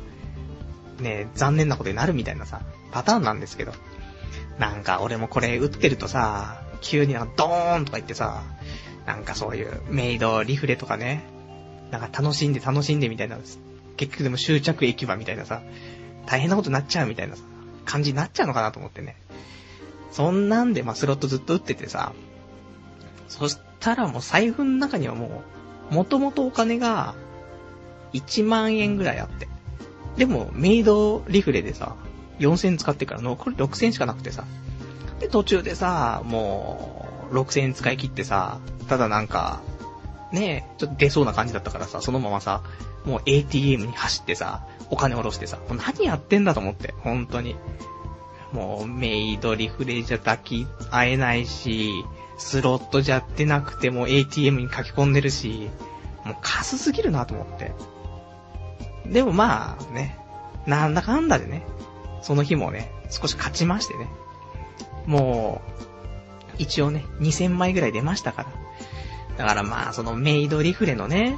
[0.99, 3.73] ね残念なことになるみたいなさ、パターンなんですけど。
[4.59, 8.43] なんか俺もこれ打ってるとさ、急になんかドーンとか言ってさ、
[9.05, 11.23] なんかそういうメイドリフレとかね、
[11.91, 13.37] なんか楽しんで楽しんでみたいな、
[13.97, 15.61] 結局でも終着駅場みたいなさ、
[16.25, 17.43] 大変なことになっちゃうみたいなさ、
[17.85, 19.15] 感じになっちゃうのかなと思ってね。
[20.11, 22.13] そんなんで、まあ、スロットずっと打っててさ、
[23.27, 25.43] そしたらもう財布の中にはも
[25.91, 27.15] う、もともとお金が、
[28.13, 29.47] 1万円ぐらいあって。
[30.17, 31.95] でも、メイドリフレでさ、
[32.39, 34.43] 4000使ってから残り6000しかなくてさ。
[35.19, 39.61] で、途中でさ、もう、6000使い切ってさ、ただなんか、
[40.31, 42.61] ねえ、ちょっと出そうな感じだったからさ、そのままさ、
[43.05, 47.55] もう ATM に走ってさ、お金下ろしてさ、もう何やってんだと思って、本当に。
[48.51, 52.05] もう、メイドリフレじゃ抱き合えないし、
[52.37, 55.69] スロットじゃってなくても ATM に書き込んでるし、
[56.25, 57.71] もうカスすぎるなと思って。
[59.05, 60.17] でもまあね、
[60.65, 61.65] なんだかんだでね、
[62.21, 64.07] その日もね、少し勝ちましてね。
[65.05, 65.81] もう、
[66.57, 68.49] 一応ね、2000枚ぐらい出ましたから。
[69.41, 71.35] だからまあ、そのメイドリフレのね、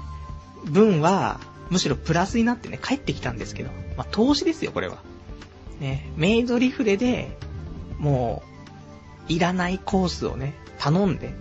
[0.66, 1.40] 分は、
[1.70, 3.70] むしろプラスになってね、帰ってきたんですけど。
[3.96, 4.98] まあ、投資ですよ、これは。
[5.80, 7.38] ね、メイドリフレで、
[8.00, 8.44] も
[9.30, 11.34] う、いらないコースをね、頼んで、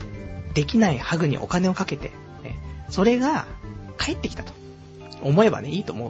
[0.54, 2.12] できないハグにお金をかけて、
[2.44, 2.56] ね、
[2.90, 3.46] それが、
[3.98, 4.52] 帰ってきたと。
[5.20, 6.08] 思えばね、いいと思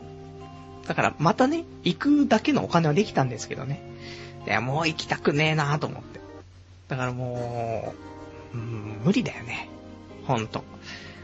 [0.85, 0.87] う。
[0.87, 3.81] だから、またね、行くだけのお金はできたんですけどね。
[4.47, 6.21] いや、もう行きたくねえなーと思って。
[6.89, 7.95] だからも
[8.53, 9.71] う、うん、無理だよね。
[10.27, 10.65] ほんと。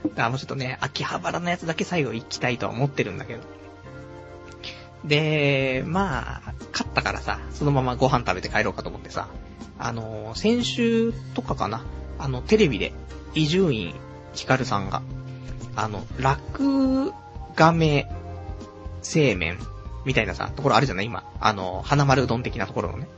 [0.04, 3.40] だからもうちょっとね、秋葉原のやつだけ最後行きたいとは思ってるんだけど。
[5.04, 9.28] で、まあ、勝ったからさ、そのままご飯食べて帰ろうかと思ってさ、
[9.78, 11.84] あの、先週とかかな、
[12.18, 12.92] あの、テレビで、
[13.34, 13.94] 伊集院
[14.34, 15.02] 光さんが、
[15.76, 17.12] あの、楽
[17.54, 18.10] 亀
[19.02, 19.58] 製麺
[20.04, 21.06] みたいなさ、ところあるじゃない？
[21.06, 21.22] 今。
[21.40, 23.08] あの、花丸うどん的なところのね。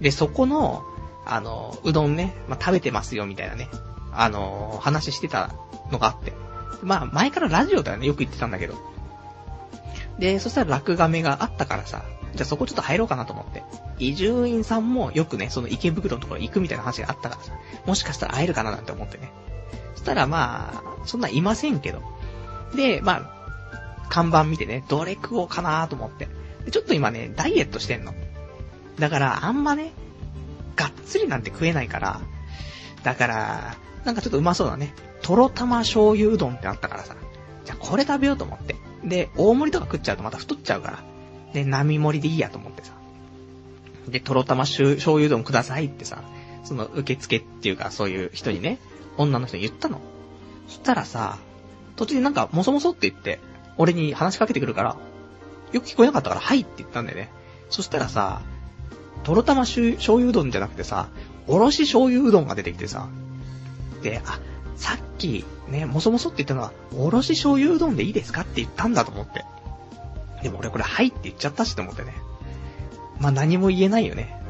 [0.00, 0.84] で、そこの、
[1.26, 3.68] あの、うどんね、まあ、食べてますよみたいなね、
[4.12, 5.50] あの、話してた
[5.90, 6.32] のがあって。
[6.82, 8.74] まあ、前からラジオだよね、よく言ってたんだけど。
[10.18, 13.62] で、そしたら落亀があったからさ、じゃあそこちょっと入ろうかなと思って。
[13.98, 17.52] 伊集院さんもよくね、その池袋のところ行くみたいな話があったからさ、
[17.86, 19.32] もしかしたら会えるかななんて思ってね。
[19.94, 22.02] そしたらまあ、そんないませんけど。
[22.74, 23.40] で、まあ、
[24.08, 26.28] 看板見てね、どれ食おうかなと思って。
[26.70, 28.14] ちょっと今ね、ダイエットしてんの。
[28.98, 29.92] だから、あんまね、
[30.76, 32.20] がっつりなんて食えないから、
[33.02, 34.94] だから、なんかちょっとうまそうだね。
[35.22, 37.16] とろ玉醤油うどんってあったからさ。
[37.64, 38.76] じゃあこれ食べようと思って。
[39.04, 41.04] で、大盛りとか食っちゃうとまた太っちゃうから。
[41.52, 42.92] で、並盛りでいいやと思ってさ。
[44.08, 46.22] で、とろ玉醤油うどんくださいってさ、
[46.64, 48.78] その受付っていうかそういう人にね、
[49.16, 50.00] 女の人に言ったの。
[50.66, 51.38] そしたらさ、
[51.96, 53.40] 途中でなんかもそもそって言って、
[53.76, 54.96] 俺に話しかけてくるから、
[55.72, 57.30] よく聞こえなかったから、はいって言ったんだよね。
[57.68, 58.42] そしたらさ、
[59.22, 61.08] とろ玉醤油うどんじゃなくてさ、
[61.46, 63.08] おろし醤油うどんが出てきてさ、
[64.02, 64.38] で、あ、
[64.76, 68.42] さっき、ね、もそもそって言ったのは、おろし醤油うどんでいいですか？
[68.42, 69.44] って言ったんだと思って。
[70.42, 72.14] でも俺これ、はいって言っちゃったしと思ってね。
[73.18, 74.40] まあ、何も言えないよね。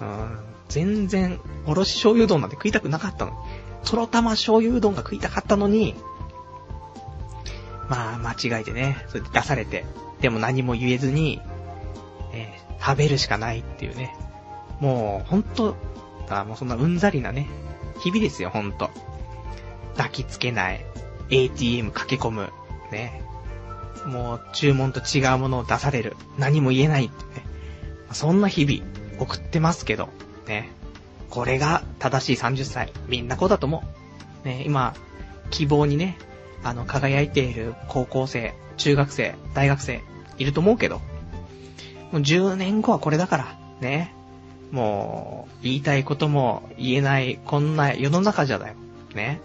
[0.00, 0.38] うん。
[0.68, 3.36] 全然、おろし醤油うどんなんて食いたくなかったのに。
[3.84, 5.94] とろ玉醤油うどんが食いたかったのに、
[7.90, 9.84] まあ、間違えてね、それで出されて、
[10.22, 11.42] でも何も言えずに、
[12.32, 14.16] えー、食べるしかないっていうね。
[14.80, 15.76] もう、ほんと、
[16.26, 17.46] だもうそんなうんざりなね、
[18.00, 18.90] 日々ですよ、ほんと。
[19.96, 20.84] 抱きつけない、
[21.30, 22.52] ATM 駆け込む、
[22.90, 23.22] ね。
[24.06, 27.46] もう、注文と違うものを出される、何も言えないってね。
[28.12, 30.08] そんな日々、送ってますけど、
[30.46, 30.70] ね。
[31.30, 32.92] これが正しい30歳。
[33.08, 33.82] みんなこうだと思
[34.44, 34.46] う。
[34.46, 34.94] ね、今、
[35.50, 36.16] 希望にね、
[36.62, 40.02] あの、輝いている高校生、中学生、大学生、
[40.38, 40.98] いると思うけど、
[42.12, 44.14] もう10年後はこれだから、ね。
[44.74, 48.74] もう、言いたいことも言えない、こんな世の中じゃだよ。
[49.14, 49.40] ね。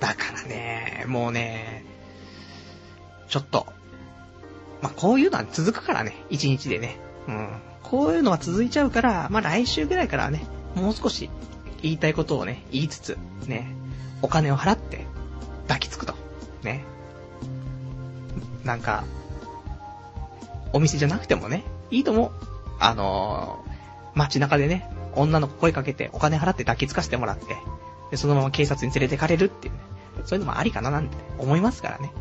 [0.00, 1.84] だからね、もうね、
[3.28, 3.68] ちょっと、
[4.82, 6.96] まあ、こういうのは続くからね、一日でね。
[7.28, 7.48] うん。
[7.84, 11.30] こういうのは続いちゃうから、まあ、来週ぐらいからね、もう少し
[11.82, 13.76] 言いたいことをね、言いつつ、ね、
[14.22, 15.06] お金を払って
[15.68, 16.14] 抱きつくと。
[16.64, 16.82] ね。
[18.64, 19.04] なんか、
[20.72, 22.53] お店じゃなくてもね、いいと思う。
[22.78, 27.56] あのー、街中でね、女の子声かけてお金払って抱きつかせてもらって、
[28.10, 29.80] で、そのまま警察に連れてかれるっていうね。
[30.24, 32.12] そういうのもありかななんて思いますからね。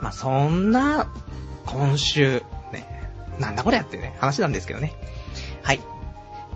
[0.00, 1.12] まあ、そんな、
[1.66, 2.42] 今週、
[2.72, 4.94] ね、なんだこれやってね、話なんですけどね。
[5.62, 5.80] はい。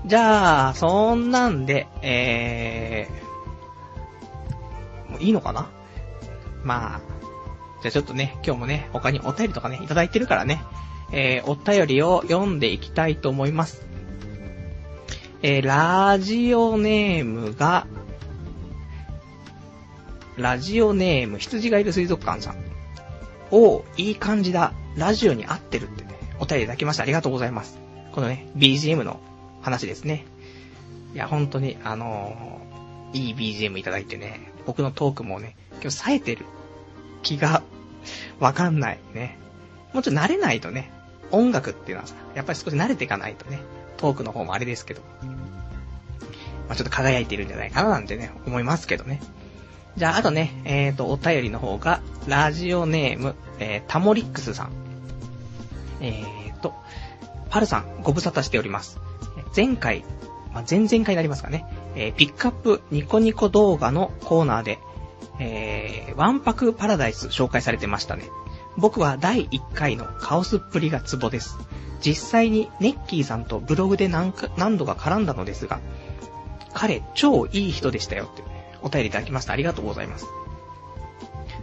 [0.07, 5.69] じゃあ、そんなんで、えー、もういいのかな？
[6.65, 7.01] まあ、
[7.83, 10.63] じゃあちょっとね、今日もね、他にお便りとかね、いただいてるからね、
[11.13, 13.85] えー、お便りを読んでいきたいと思います。
[15.43, 17.87] えー、ラジオネームが、
[20.37, 22.57] ラジオネーム、羊がいる水族館さん。
[23.51, 24.73] おー、いい感じだ。
[24.97, 27.03] ラジオに合ってるってね、お便りいただきました。
[27.03, 27.79] ありがとうございます。
[28.13, 29.21] このね、BGM の
[29.61, 30.25] 話ですね。
[31.15, 36.47] いや、本当に、あのー、いい BGM いただいてね、僕のトークもね、今日冴えてる
[37.23, 37.63] 気が
[38.41, 39.39] わかんないね。
[39.95, 40.91] もうちょっと慣れないとね、
[41.31, 43.61] 音楽っていうのはさ、やっぱり少し慣れていかないとね、
[43.97, 45.01] トークの方もあれですけど、
[46.69, 49.21] まあ、ちょっと輝いているんじゃないかななんてね、思いますけどね。
[49.97, 54.73] じゃあ、あとね、えっ、ー、と、お便りの方が、ラジオネーム、えー、タモリックスさん。
[56.01, 56.75] えーと、
[57.49, 58.99] パルさん、ご無沙汰しております。
[59.55, 60.05] 前回、
[60.53, 61.65] まあ、前々回になりますかね。
[61.95, 64.81] えー、ピックアップニコニコ動画のコーナーで、
[65.39, 68.25] えー、ワンパクパラダイス紹介されてましたね。
[68.77, 71.57] 僕は第1回のカオスっぷりがツボです。
[72.01, 75.81] 実際にネッキーさんとブログで何か何度か絡んだのですが、
[76.73, 78.43] 彼超いい人でしたよって
[78.83, 79.53] お便りいただきました。
[79.53, 80.27] ありがとうございます。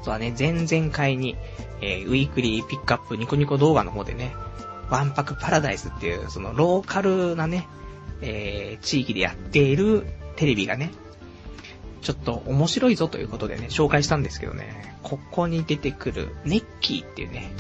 [0.04, 1.38] とはね、前々回に、
[1.82, 4.34] えー、ウィークリーピックアップニコニコ動画の方でね、
[4.89, 7.67] ワンパクパラダイスっていう、そのローカルなね、
[8.21, 10.91] えー、地域でやっているテレビがね、
[12.02, 17.52] ちょっと面白いぞということでね、紹介したんですけどね、ここに出てくるネッキーっていうね、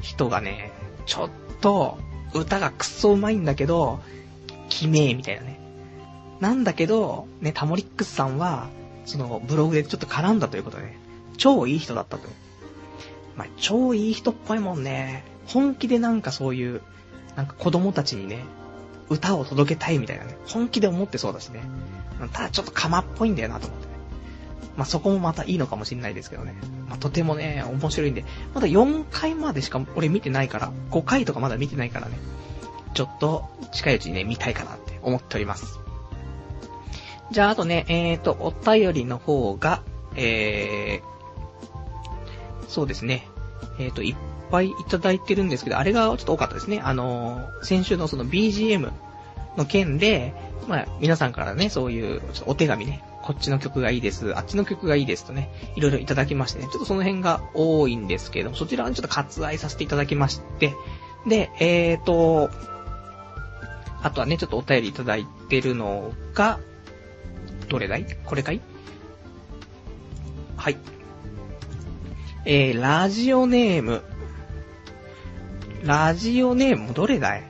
[0.00, 0.72] 人がね、
[1.06, 1.98] ちょっと
[2.34, 4.00] 歌がくっそ上手いんだけど、
[4.68, 5.60] きめえみたいなね。
[6.40, 8.68] なんだけど、ね、タモリックスさんは、
[9.04, 10.98] そのブログでちょっと絡んだということでね、
[11.36, 12.28] 超いい人だったと。
[13.36, 15.24] まあ、超いい人っぽいもんね。
[15.46, 16.82] 本気でなんかそういう、
[17.36, 18.44] なんか子供たちにね、
[19.08, 21.62] 歌を届けたいみたいなね、本気で思ってそうだしね。
[22.28, 23.92] ただちょっと釜っぽいんだよなと思ってね。
[24.76, 26.54] まあ、そこもまたいいのかもしんないですけどね。
[26.88, 32.18] まあ、とてもね、面白いんで、まだ4回までしか俺見てないから、5回とかまだ見てないからね、
[32.94, 35.80] ちょっと近いうちにね、見たいかなって思っております。
[37.30, 39.82] じゃあ、あとね、えーと、お便りの方が、
[40.16, 43.26] えー、そうですね、
[43.78, 44.16] えーと、いっ
[44.50, 46.80] ぱいいただいてるんですけど、あれがちょっと多かったですね。
[46.82, 48.90] あのー、先週のその BGM
[49.56, 50.34] の件で、
[50.68, 60.74] まあ、皆さんからね、そういう、お手紙ね、こっちの曲がいいです、あっちの曲がいいですとね、いろいろいただきましてね、ちょっとその辺が多いんですけどそちらはちょっと割愛させていただきまして、
[61.26, 62.50] で、えーと、
[64.02, 66.58] あとはね、ちょっとお便りいただいてるのが、
[67.68, 68.06] どれだい？
[68.24, 68.60] これかい？
[70.56, 70.76] はい。
[72.44, 74.02] えー、ラジオネーム。
[75.84, 77.44] ラジオネーム、どれだい？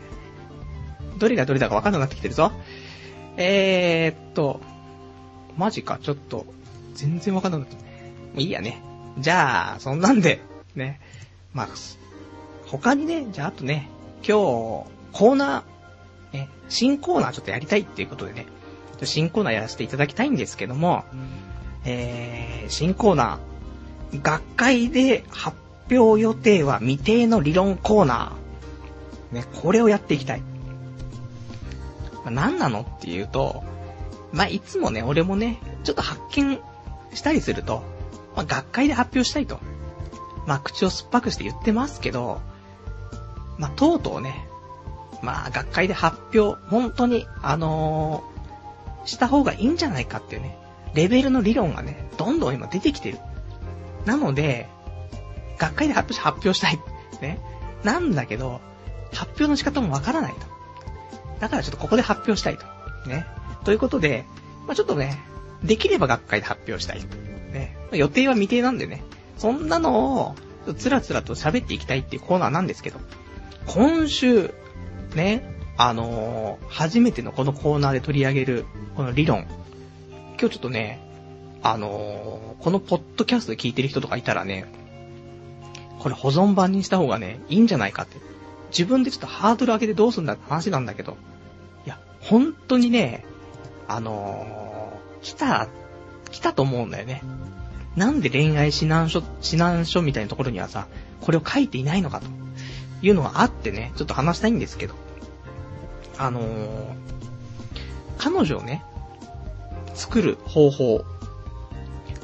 [1.23, 2.51] どれがどれだかわかんなくなってきてるぞ。
[3.37, 4.61] えーっと、
[5.57, 6.47] マジか、ちょっと、
[6.95, 7.77] 全然わかんなくなって。
[7.77, 7.83] も
[8.39, 8.83] ういいやね。
[9.19, 10.41] じゃあ、そんなんで、
[10.75, 11.01] ね。
[11.55, 11.69] まあ、
[12.67, 18.47] 他にね、じゃああとね、今日、コーナー、ね、新コーナーちょっとやりたいっていうことでね、
[19.05, 21.05] 新コーナーやらせていただきたいんですけども、
[21.85, 25.57] えー、新コーナー、学会で発
[25.89, 29.37] 表予定は未定の理論コーナー。
[29.37, 30.43] ね、これをやっていきたい。
[32.25, 33.63] まあ、何なのっていうと、
[34.33, 36.59] まあ、いつもね、俺もね、ちょっと発見
[37.13, 37.83] したりすると、
[38.35, 39.61] まあ、学会で発表したいと。
[40.47, 42.41] まあ、口を酸っぱくして言ってますけど、
[43.59, 44.47] まあ、とうとうね、
[45.23, 50.59] まあ、学会で発表、本当に、あのー、した方がいいんじゃないかっていうね、
[50.95, 53.19] レベルの理論がね、どんどん今出てきてる。
[54.05, 54.69] なので、
[55.59, 56.79] 学会で発表し、発表したい。
[57.21, 57.41] ね。
[57.85, 58.61] なんだけど、
[59.13, 60.52] 発表の仕方もわからないと。
[61.43, 62.65] だからちょっとここで発表したいと。
[63.09, 63.27] ね。
[63.65, 64.25] ということで、
[64.69, 65.19] まあ、ちょっとね、
[65.65, 67.01] できれば学会で発表したい。
[67.53, 67.77] ね。
[67.91, 69.03] ま予定は未定なんでね、
[69.39, 70.35] そんなのを、
[70.77, 73.01] つらつらと喋っていきたいっていうコーナーなんですけど、
[73.67, 74.55] 今週、
[75.17, 79.49] ね、あのー、初めてのこのコーナーで取り上げる、この理論。
[80.39, 81.01] 今日ちょっとね、
[81.65, 84.67] あのー、このポッドキャストで聞いてる人とかいたらね、
[85.99, 88.19] これ保存版にした方がね、いいんじゃないかって。
[88.71, 91.17] 自分でちょっとハードル上げてどうすんだって話なんだけど、
[92.23, 93.25] 本当にね、
[93.89, 95.69] あのー、来た、
[96.31, 97.23] 来たと思うんだよね。
[97.97, 100.87] なんで恋愛指南書、指南書みたいなところにはさ、
[101.21, 102.27] これを書いていないのかと
[103.03, 104.95] いうのがあってね、ちょっと話したいんですけど。
[106.19, 106.85] あのー、
[108.19, 108.85] 彼女をね、
[109.95, 111.05] 作る方法、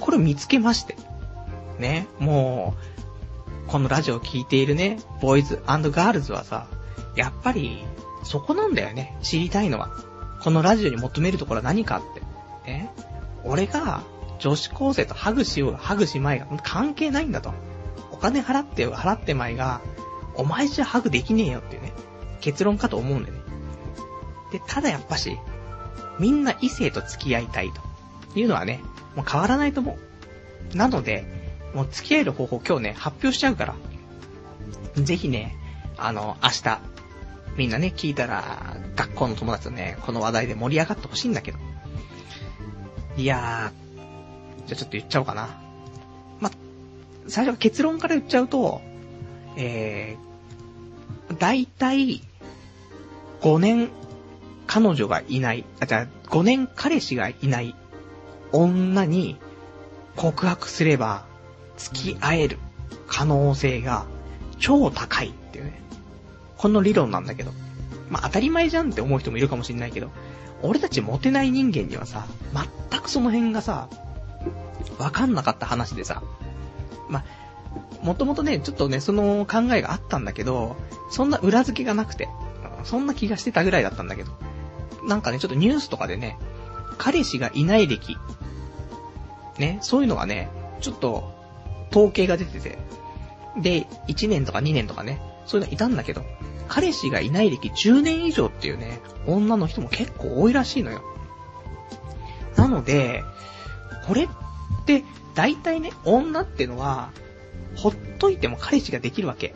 [0.01, 0.97] これを見つけまして。
[1.79, 2.75] ね、も
[3.67, 6.67] う、このラジオを聴いているね、ボーイズガールズはさ、
[7.15, 7.85] やっぱり、
[8.29, 9.91] そこなんだよね、知りたいのは。
[10.43, 12.21] このラジオに求めるところは何かって。
[12.71, 12.93] ね。
[13.43, 14.03] 俺が
[14.39, 17.55] 女子高生とハグしようがハグしまいが関係ないんだと。
[18.13, 19.81] お金払ってよ払ってまいが、
[20.35, 21.95] お前じゃハグできねえよっていうね、
[22.43, 23.39] 結論かと思うんでね。
[24.53, 25.39] で、ただやっぱし、
[26.19, 28.83] みんな異性と付き合いたいというのはね、
[29.17, 29.97] もう変わらないと思
[30.75, 30.77] う。
[30.77, 31.25] なので、
[31.73, 33.75] もう付き合える方法今日ね、発表しちゃうから、
[34.97, 35.57] ぜひね、
[35.97, 36.81] あの、明日、
[37.59, 41.59] みんなね、聞いたら、学校の友達とね、この話題で盛り上がってほしいんだけど。
[43.17, 45.61] いやー、じゃあちょっと言っちゃおうかな。
[46.39, 46.53] ま、
[47.27, 48.81] 最初は結論から言っちゃうと、
[49.57, 52.23] えー、だいたい、
[53.41, 53.91] 5年、
[54.69, 57.75] 彼女がいない、あ、じゃあ、5年彼氏がいない
[58.53, 59.37] 女に
[60.15, 61.27] 告白すれば
[61.77, 62.59] 付き合える
[63.09, 64.07] 可能性が
[64.61, 65.88] 超高いっていうね。
[66.59, 67.53] この理論なんだけど。
[68.11, 70.11] まあ、当たり前じゃんって思う人もいるかもしんないけど、
[70.63, 72.27] 俺たちモテない人間にはさ、
[72.91, 73.89] 全くその辺がさ、
[74.99, 76.23] わかんなかった話でさ、
[77.09, 77.25] まあ、
[78.03, 80.77] もともとね、ちょっとね、その考えがあったんだけど、
[81.11, 82.29] そんな裏付けがなくて、
[82.85, 84.33] そんな気がしてたぐらいだったんだけど、
[85.05, 86.39] なんかね、ちょっとニュースとかでね、
[86.97, 88.17] 彼氏がいない歴、
[89.59, 90.49] ね、そういうのがね、
[90.81, 91.37] ちょっと、
[91.91, 92.79] 統計が出てて、
[93.61, 96.23] で、1年とか2年とかね、そういうのいたんだけど、
[96.69, 101.03] 彼氏がいない歴10年以上っていうね、女の人も結構多いらしいのよ。
[102.57, 103.25] なので、
[104.07, 104.29] これっ
[104.85, 107.11] て、大体ね、女ってのは、
[107.77, 109.55] ほっといても彼氏ができるわけ。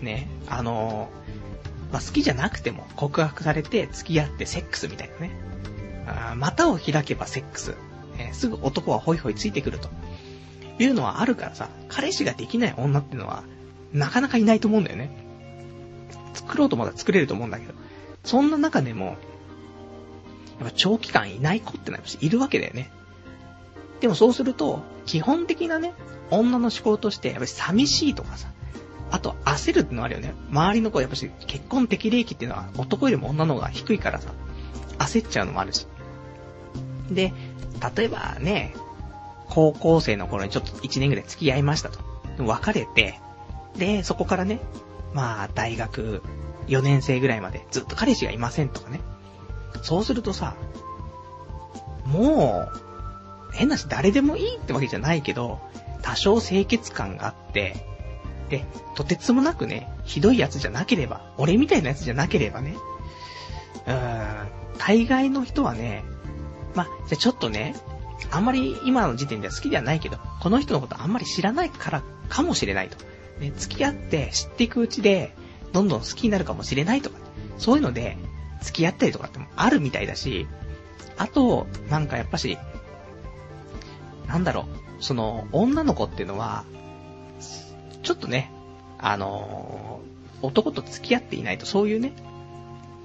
[0.00, 1.10] ね、あの
[1.92, 5.30] まあ、好きじゃなくても告白されて付き合ってセックスみたいなね。
[6.06, 7.76] あ股を開けばセックス。
[8.18, 9.88] えすぐ男はホイホイついてくると。
[10.78, 13.44] いうのはあるからさ、彼氏ができない女ってのは、
[13.92, 15.10] なかなかいないと思うんだよね。
[16.34, 17.74] 作ろうとまだ作れると思うんだけど。
[18.24, 22.90] そんな中でも、やっぱ長期間いない子ってのはいるわけだよね。
[24.00, 25.94] でもそうすると、基本的なね、
[26.30, 28.48] 女の思考として、やっぱり寂しいとかさ、
[29.10, 30.34] あと焦るってのあるよね。
[30.50, 34.32] 周りの子はやっぱし結婚適齢期っていうのは男よりも女の方が低いからさ、
[34.98, 35.86] 焦っちゃうのもあるし。
[37.10, 37.32] で、
[37.96, 38.74] 例えばね、
[39.48, 41.98] 高校生の頃にちょっと1年ぐらい付き合いましたと。
[42.38, 43.20] 別れて、
[43.76, 44.60] で、そこからね、
[45.14, 46.22] まあ、大学
[46.68, 49.00] 4年生ぐらいまでずっと彼氏がいませんとかね。
[49.82, 50.56] そうするとさ、
[52.06, 55.60] もう、変なし誰でもいいってわけじゃないけど、
[56.02, 57.86] 多少清潔感があって、
[58.48, 58.64] で、
[58.94, 62.76] とてつもなくね、ひどいやつじゃなければ、俺みたいなやつじゃなければね、
[63.86, 64.48] うーん、
[64.78, 66.04] 大概の人はね、
[66.74, 67.74] まじゃちょっとね、
[68.30, 72.96] あんまり今の時点では好きではないけど、この人のことあんまり知らないからかもしれないと。
[73.42, 75.34] ね、付き合って知っていくうちで、
[75.72, 77.18] どんどん好きになるかもしれないとか、
[77.58, 78.16] そういうので、
[78.62, 80.46] 付き合ったりとかってもあるみたいだし、
[81.18, 82.56] あと、なんかやっぱし、
[84.28, 84.66] なんだろ
[85.00, 86.64] う、その、女の子っていうのは、
[88.02, 88.52] ちょっとね、
[88.98, 92.12] あのー、男と付き合っていないとそういうね、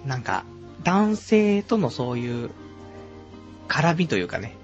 [0.06, 0.46] なんか、
[0.84, 2.52] 男性とのそういう
[3.68, 4.56] 絡みというかね、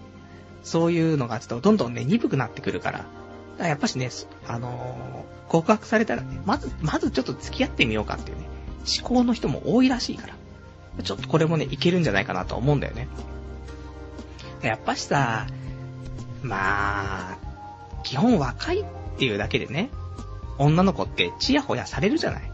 [0.64, 3.23] そういうのがちょっとどんどんね、鈍くなってくるから、から
[3.60, 4.10] やっぱしね、
[4.48, 8.48] あのー、告白されたらね、まず、まずちょっと付き合ってみようかっていうね、
[9.00, 10.34] 思考の人も多いらしいから、
[11.04, 13.08] ちょっとこれもね、いけるんじゃないかなと思うんだよね。
[14.62, 15.48] やっぱしさ、
[16.42, 17.38] まあ、
[18.04, 18.86] 基本若いっ
[19.18, 19.90] ていうだけでね、
[20.58, 22.52] 女の子ってチヤホヤされるじゃない。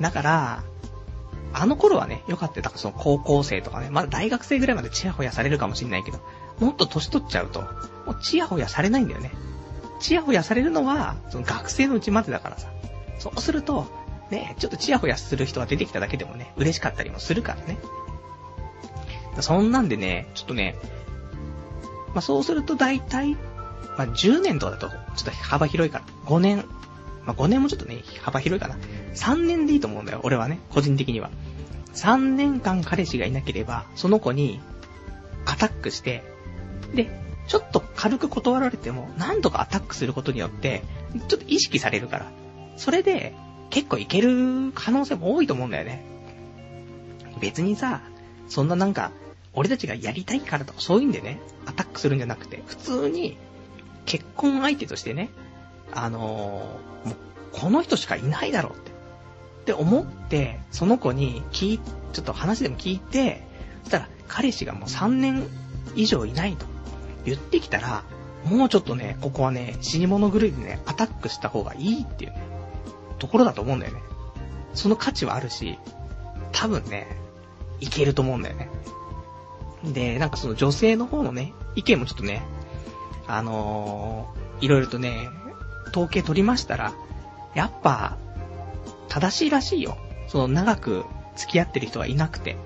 [0.00, 0.62] だから、
[1.52, 2.60] あの頃はね、よかった。
[2.60, 6.20] だからその高校生とかね、まだ大学生ぐらいまでチヤホヤされるかもしんないけど、
[6.60, 9.32] もっと年取っちゃうと、もうチヤホヤされないんだよね。
[10.00, 12.68] チヤホヤされるのは、その学生のうちまでだからさ。
[13.18, 13.86] そうすると、
[14.30, 17.78] ね、ちょっとチヤホヤする人が出てきただけでもね、嬉しかったりもするからね。
[19.40, 20.76] そんなんでね、ちょっとね、
[22.08, 23.34] まあ、そうすると大体、
[23.96, 26.64] まあ、10年とかだと、ちょっと幅広いから、5年、
[27.24, 28.76] まあ、5年もちょっとね、幅広いかな。
[29.14, 31.30] 3年でいいと思うんだよ、俺はね、個人的には。
[31.94, 34.60] 3年間彼氏がいなければ、その子に、
[35.44, 36.22] アタックして、
[36.94, 40.82] で、ちょっと軽く断られても、何度かアタックすることによって、
[41.28, 42.30] ちょっと意識されるから。
[42.76, 43.34] それで、
[43.70, 46.04] 結構いける可能性も多いと思うんだよね。
[47.40, 48.02] 別にさ、
[48.48, 49.12] そんななんか、
[49.54, 53.38] 俺たちがやりたいからとかそういうんでね、アタックするんじゃなくて、普通に、
[54.04, 55.30] 結婚相手としてね、
[55.92, 57.16] あのー、もう、
[57.52, 58.90] この人しかいないだろうって。
[58.90, 61.80] って思って、その子に聞い、
[62.12, 63.42] ちょっと話でも聞いて、
[63.84, 65.46] そしたら、彼氏がもう3年
[65.94, 66.66] 以上いないと
[67.28, 68.04] 言ってきたら、
[68.44, 72.42] もうちょっとね、ここはね、死に物狂いでね、アタックした方がいいっていうね、
[73.18, 74.02] ところだと思うんだよね。
[74.74, 75.78] その価値はあるし、
[76.52, 77.06] 多分ね、
[77.80, 78.70] いけると思うんだよね。
[79.84, 82.42] で、なんかその女性の方のね、意見もちょっとね、
[83.26, 85.28] あのー、いろいろとね、
[85.90, 86.92] 統計取りましたら、
[87.54, 88.16] やっぱ、
[89.08, 89.96] 正しいらしいよ。
[90.26, 91.04] その長く
[91.36, 92.56] 付き合ってる人はいなくて。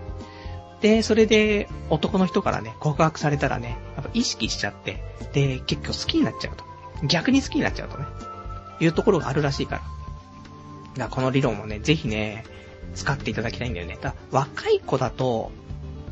[0.80, 6.64] で、それで男の人からね、告白されたらね、っぱ意識しちゃって、で、結局好きになっちゃうと。
[7.06, 8.06] 逆に好きになっちゃうとね、
[8.80, 9.82] いうところがあるらしいから。
[9.82, 9.90] だか
[10.96, 12.44] らこの理論もね、ぜひね、
[12.94, 13.98] 使っていただきたいんだよね。
[14.00, 15.50] だ若い子だと、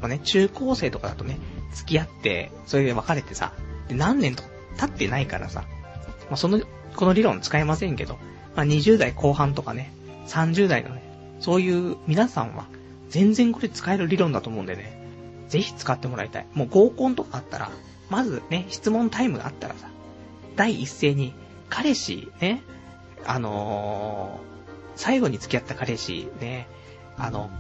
[0.01, 1.39] まあね、中高生とかだとね、
[1.75, 3.53] 付き合って、それで別れてさ、
[3.89, 4.43] で、何年と
[4.79, 5.65] 経ってないからさ、
[6.29, 6.61] まあ、その、
[6.97, 8.19] この理論使えませんけど、
[8.57, 9.93] まあ、20代後半とかね、
[10.27, 11.03] 30代のね、
[11.41, 12.67] そういう皆さんは、
[13.09, 15.00] 全然これ使える理論だと思うんでね、
[15.51, 16.47] ぜひ使ってもらいたい。
[16.55, 17.71] もう合コンとかあったら、
[18.09, 19.89] まずね、質問タイムがあったらさ、
[20.57, 21.35] 第一声に、
[21.69, 22.63] 彼氏、ね、
[23.27, 26.69] あのー、最後に付き合った彼氏、ね、
[27.19, 27.51] あの、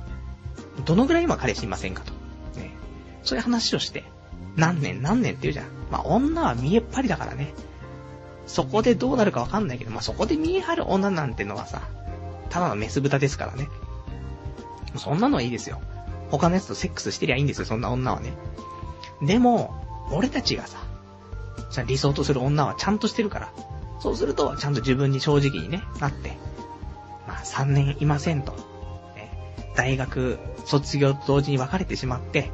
[0.84, 2.12] どのぐらい今彼氏いませんかと。
[2.58, 2.70] ね。
[3.22, 4.04] そういう話をして、
[4.56, 5.66] 何年何年って言うじゃん。
[5.90, 7.52] まあ、女は見えっ張りだからね。
[8.46, 11.82] そこでどうなるかわかんないけど、まあ、そこで見え張る女なんてのはさ、
[12.48, 13.68] ただのメス豚ですからね。
[14.96, 15.80] そんなのはいいですよ。
[16.30, 18.32] 他のやつとセックスしてりゃいいんですよ、そんな女はね。
[19.22, 19.74] でも、
[20.10, 20.78] 俺たちがさ、
[21.70, 23.52] じゃ理想とする女はちゃんとしてるから、
[24.00, 26.36] そうすると、ちゃんと自分に正直にね、なって、
[27.26, 28.52] まあ3年いませんと。
[29.14, 32.50] ね、大学卒業と同時に別れてしまって、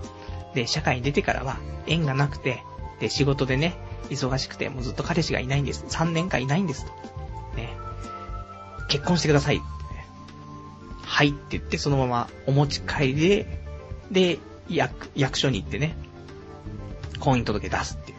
[0.55, 2.62] で、社会に出てからは縁がなくて、
[3.01, 3.77] で、仕事でね、
[4.11, 5.85] 忙しくて、もうずっと彼氏がいないんです。
[5.89, 6.85] 3年間いないんです。
[6.85, 6.93] と。
[7.57, 7.77] ね。
[8.89, 9.61] 結婚してください。
[11.03, 13.66] はいって言って、そのままお持ち帰りで、
[14.11, 14.39] で、
[14.69, 15.97] 役、役所に行ってね、
[17.21, 18.17] 婚姻届出すっていう。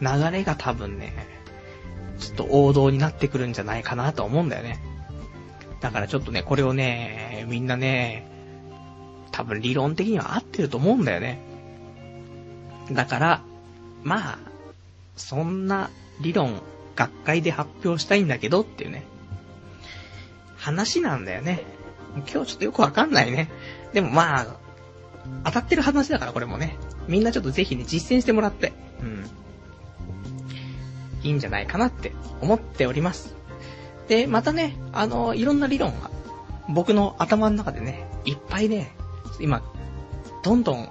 [0.00, 1.12] 流れが多分ね、
[2.18, 4.78] ちょっと王道になってくるんじゃないかなと思うんだよね。
[5.80, 8.26] だからちょっとね、これをね、みんなね、
[9.32, 11.40] 多分理論的には合ってると思うんだよね。
[12.92, 13.42] だから、
[14.02, 14.38] まあ、
[15.16, 16.60] そんな理論、
[16.96, 19.04] 学会で発表したいんだけどっていうね、
[20.56, 21.64] 話なんだよね。
[22.14, 23.50] 今日ちょっとよくわかんないね。
[23.92, 24.46] でもまあ、
[25.44, 26.76] 当たってる話だからこれもね。
[27.08, 28.72] みんなちょっとぜひね、実践してもらって。
[29.00, 29.30] うん。
[31.22, 33.34] いいんじゃないかなって思っております。
[34.08, 36.10] で、またね、あの、いろんな理論が、
[36.68, 38.94] 僕の頭の中でね、いっぱいね、
[39.40, 39.62] 今、
[40.42, 40.90] どんどん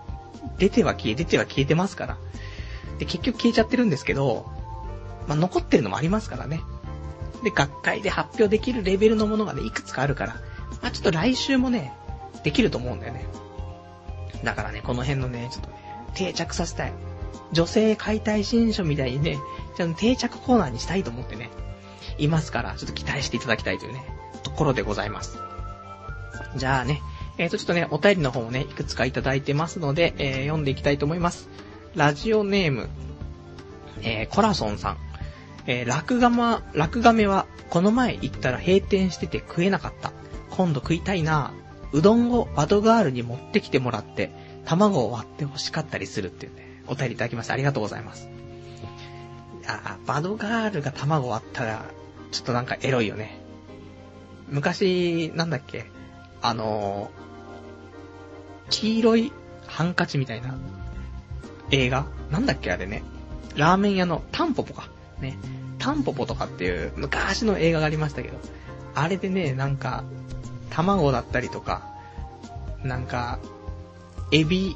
[0.57, 2.17] 出ては消え、出ては消えてますから。
[2.99, 4.45] で、結局消えちゃってるんですけど、
[5.27, 6.61] まあ、残ってるのもありますからね。
[7.43, 10.33] で、学会で発表できるレベルのものがね、いくつかあるから、
[10.81, 11.93] まあ、ちょっと来週もね、
[12.43, 13.25] できると思うんだよね。
[14.43, 15.75] だからね、この辺のね、ちょっとね、
[16.13, 16.93] 定着させたい。
[17.51, 19.39] 女性解体新書みたいにね、
[19.77, 21.49] ちゃんと定着コーナーにしたいと思ってね、
[22.17, 24.03] いますから、ちょっと期待していただきたいというね、
[24.43, 25.37] ところでございます。
[26.55, 27.01] じゃあね、
[27.37, 31.49] えーと、ちょっとね、お便りの方をね、いくつかいただいてますので、えー、読んでいきたいと思います。
[31.95, 32.89] ラジオネーム、
[34.01, 34.97] えー、コラソンさん。
[35.65, 40.11] えー、ラクガマ、ラクガメは、この前行ったら閉店してて食えなかった。
[40.51, 41.62] 今度食いたいなぁ
[41.93, 44.31] うどんをバドガールに持ってきてもらって、
[44.65, 48.27] 卵を割って欲しかったりするっていうね、お便りいただきましてありがとうございます。
[49.61, 51.85] いやバドガールが卵割ったら、
[52.31, 53.39] ちょっとなんかエロいよね。
[54.49, 55.85] 昔、なんだっけ
[56.41, 59.31] あのー、黄色い
[59.67, 60.57] ハンカチみたいな
[61.71, 62.07] 映画？
[62.31, 63.03] なんだっけあれね。
[63.55, 64.89] ラーメン屋のタンポポか。
[65.21, 65.37] ね。
[65.79, 68.37] タンポポとかっていう昔の映画がありましたけど、
[68.95, 70.03] あれでね、なんか、
[70.73, 71.83] 卵だったりとか、
[72.83, 73.39] なんか、
[74.31, 74.75] エビ、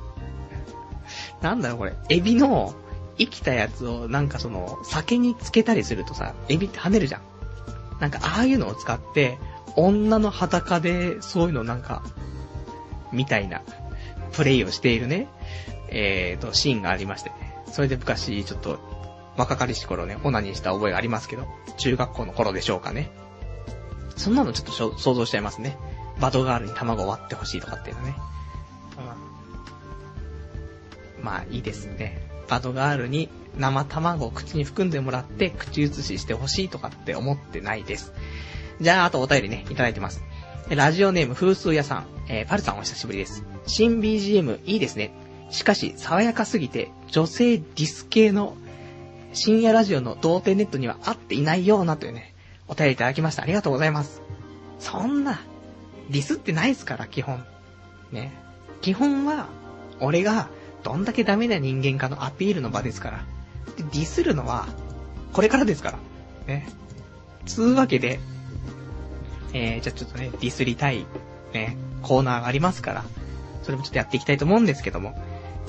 [1.42, 2.74] なんだろうこれ、エビの
[3.18, 7.22] 生きたやつをなんかその、酒につけたりするとさ、エビって跳ねるじゃん。
[8.00, 9.40] なんかああいうのを使って、
[9.76, 12.04] 女の裸でそういうのなんか、
[13.12, 13.64] みたいな、
[14.34, 15.28] プレイをしているね、
[15.90, 17.58] えーと、シーンがありましてね。
[17.72, 18.80] それで昔、ちょっと、
[19.36, 23.10] 若かりし頃ね、オナニーした覚えがありますけど、中学校の頃でしょうかね。
[24.16, 25.78] そんなのちょっと想像しちゃいますね。
[26.20, 28.16] バドガールに卵割ってほしいとかっていうのね。
[31.18, 32.28] うん、まあ、いいですね。
[32.48, 38.14] バドガールに生卵を口に含んでもらって口移ししてほしいとかって思ってないです。
[38.80, 40.24] じゃあ、あとお便りね、いただいてます。
[40.70, 42.08] ラジオネーム風数屋さん。
[42.30, 43.44] えー、パルさんお久しぶりです。
[43.66, 45.12] 新 BGM いいですね。
[45.50, 48.58] しかし、爽やかすぎて、女性ディス系の
[49.34, 52.34] 深夜ラジオの童貞ネットには合っていないようなというね、
[52.68, 53.44] お便りいただきました。
[53.44, 54.22] ありがとうございます。
[54.80, 55.40] そんな、
[56.10, 57.44] ディスってないですから、基本。
[58.12, 58.34] ね。
[58.82, 59.48] 基本は、
[60.00, 60.50] 俺が、
[60.84, 63.18] どんだけダメな人間かのアピールの場ですから。
[63.76, 64.68] で、ディスるのは、
[65.34, 65.98] これからですから。
[66.48, 66.68] ね。
[67.46, 68.20] つうわけで、
[69.54, 71.06] えー、じゃあちょっとね、ディスりたい、
[71.54, 73.06] ね、コーナーがありますから、
[73.64, 75.22] それもちょっとやっていきたいと思うんですけども。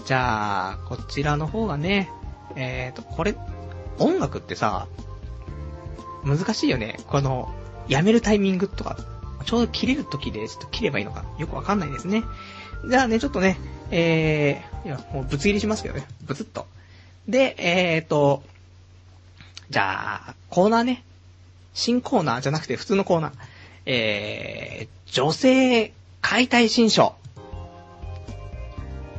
[0.05, 2.11] じゃあ、こちらの方がね、
[2.55, 3.37] えーと、これ、
[3.99, 4.87] 音楽ってさ、
[6.25, 6.99] 難しいよね。
[7.09, 7.53] この、
[7.89, 8.97] やめるタイミングとか、
[9.45, 12.25] ちょうど切れる時で、ちょっと切ればいいのか、よくわかんないですね。
[12.89, 13.59] じゃあね、ちょっとね、
[13.91, 16.07] えー、いや、もうぶつ切りしますけどね。
[16.23, 16.67] ぶつっと。
[17.29, 18.43] で、えーと、
[19.71, 21.05] じゃあ、コーナーね。
[21.75, 23.33] 新コーナーじゃなくて普通のコーナー。
[23.87, 27.15] えー、女性解体新書。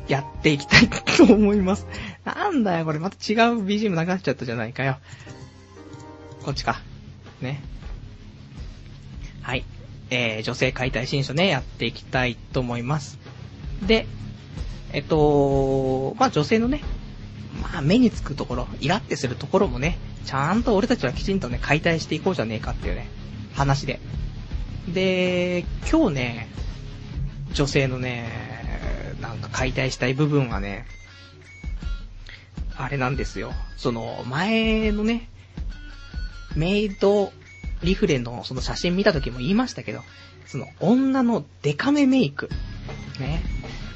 [0.08, 1.86] やっていきたいと思います。
[2.24, 4.98] なんだよ、これまた違う BGM 流しちゃったじゃないかよ。
[6.44, 6.80] こっちか。
[7.40, 7.62] ね。
[9.42, 9.64] はい。
[10.10, 13.18] えー、女性解体新書ね、やっていきたいと思います。
[13.86, 14.06] で、
[14.92, 16.82] えっと、まあ、女性のね、
[17.62, 23.08] まあ、目につくところ、イラってするところもね、ちゃんと俺たちはきちんとね、解体していこうじゃねえかっていうね、
[23.54, 24.00] 話で。
[24.88, 26.48] で、今日ね、
[27.52, 28.28] 女性のね、
[29.20, 30.86] なんか解体したい部分はね、
[32.76, 33.52] あれなんですよ。
[33.76, 35.28] その、前のね、
[36.56, 37.32] メイド
[37.82, 40.00] リフレのその写真見た時も言いましたけど、
[40.46, 42.50] その女のデカめメイク。
[43.18, 43.42] ね。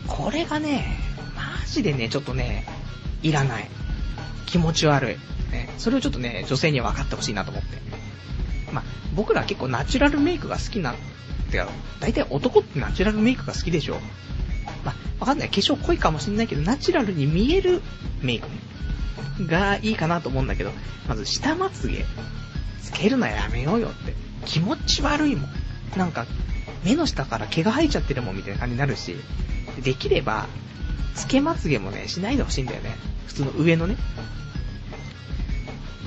[0.07, 0.99] これがね、
[1.35, 2.67] マジでね、ちょっとね、
[3.23, 3.69] いらない。
[4.47, 5.17] 気持ち悪い。
[5.51, 5.69] ね。
[5.79, 7.79] それをちょっとね、女性には分かってほしいなと思って。
[8.73, 10.97] まあ、僕ら結構ナチュラルメイクが好きな、っ
[11.51, 11.69] てか、
[12.01, 13.99] 大体男ってナチュラルメイクが好きでしょ。
[14.85, 15.49] まあ、わかんない。
[15.49, 17.83] 化粧濃いかもしんないけど、ナチュラルに見える
[18.23, 20.73] メイクがいいかなと思うんだけど、
[21.09, 22.05] まず下まつげ、
[22.85, 24.15] つけるのやめようよって。
[24.45, 25.51] 気持ち悪いもん。
[25.97, 26.27] なんか、
[26.85, 29.17] 目の下から毛が生えちゃってるもんみたいな感じになるし、
[29.83, 30.47] できれば、
[31.15, 32.97] つけまつげもね、しないでほしいんだよね。
[33.27, 33.97] 普通の上のね。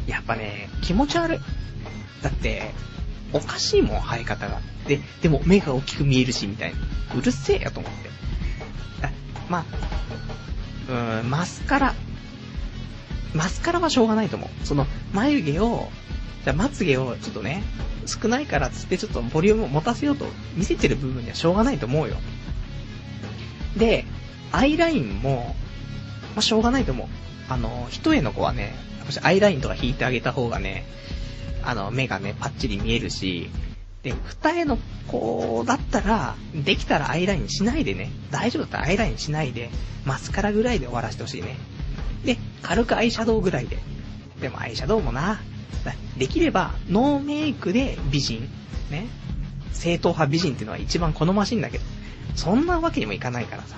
[0.05, 1.39] やっぱね、気持ち悪い。
[2.21, 2.71] だって、
[3.34, 4.61] おかしいもん、生え方が。
[4.88, 6.78] で、でも目が大きく見えるし、みたいな。
[7.15, 8.09] うるせえよと思って。
[9.05, 9.11] あ
[9.49, 9.65] まあ、
[10.89, 11.95] うーん、マスカラ。
[13.34, 14.65] マスカラはしょうがないと思う。
[14.65, 15.91] その、眉毛を、
[16.47, 17.61] じゃまつげをちょっとね、
[18.05, 20.23] 少ないからつってちょっとボリュームを持たせようと
[20.55, 22.15] 見せてる部分にはしょうがないと思うよ。
[23.75, 24.05] で、
[24.53, 25.57] アイラインも、
[26.35, 27.07] まあ、しょうがないと思う。
[27.49, 30.85] あの、一重の子はね、私アイラインとか引いてあげた方がね、
[31.63, 33.49] あの、目がね、パッチリ見えるし、
[34.03, 34.77] で、二重の
[35.07, 39.69] 子だったら、できたらアイラインしないでね、大丈夫だったらアイラインしないで、
[40.05, 41.57] マスカラぐらいで終わらせてほしいね。
[42.23, 43.79] で、軽くアイシャドウぐらいで。
[44.39, 45.41] でもアイシャドウもな、
[46.18, 48.49] できれば、ノーメイクで美人。
[48.89, 49.07] ね。
[49.74, 51.84] 正統派美人っていうのは一番好ましいんだけど、
[52.36, 53.76] そんなわけにもいかないからさ。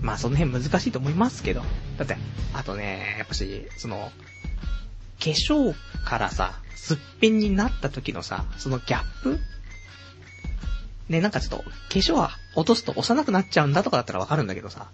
[0.00, 1.62] まあその辺難しいと思いますけど。
[1.96, 2.16] だって、
[2.52, 4.10] あとね、やっぱし、その、
[5.20, 5.74] 化粧
[6.04, 9.38] からさ、すっぴんになった時のさ、そのギャップ
[11.08, 14.88] ね、なんかちょっと、化粧は落とすと幼くなっちゃうんだとかだったらわかるんだけどさ、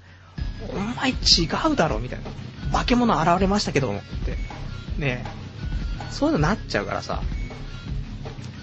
[0.71, 1.15] お前違
[1.73, 2.79] うだろ、みたいな。
[2.79, 4.37] 化け物現れましたけども、って。
[4.99, 5.25] ね
[6.11, 7.23] そういうのなっちゃうからさ、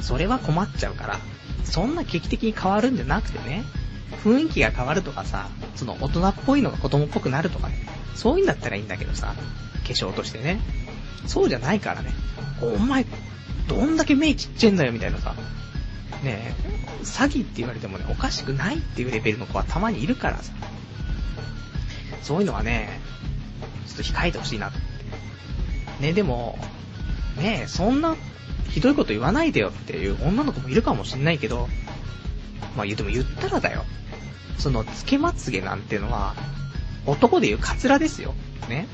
[0.02, 1.20] それは困っちゃうから、
[1.64, 3.64] そんな劇的に変わるんじゃなくてね、
[4.24, 9.34] 雰囲気が変わるとかさ、その大人っぽいのが子供っぽくなるとかね、そういうんだったらいいんだけどさ、
[9.86, 10.60] 化粧としてね。
[11.28, 12.14] そうじゃないからね。
[12.62, 13.06] お前、
[13.68, 15.34] どんだけ目ちっちゃいんだよみたいなさ。
[16.24, 20.54] ねえ、詐欺って言われてもね、おかしくないっていうレベルの子はたまにいるからさ。
[22.22, 23.00] そういうのはね、
[23.88, 24.85] ちょっと控えてほしいなって。
[26.00, 26.58] ね、でも、
[27.38, 28.16] ね、そんな、
[28.70, 31.70] ひどいこと言わないでよっていう女の子もいるかもしんないけど、
[32.76, 33.86] まあ、でも言ったらだよ。
[34.58, 36.36] その、つけまつげなんてのは、
[37.06, 38.34] 男で言うカツラですよ。
[38.68, 38.88] ね。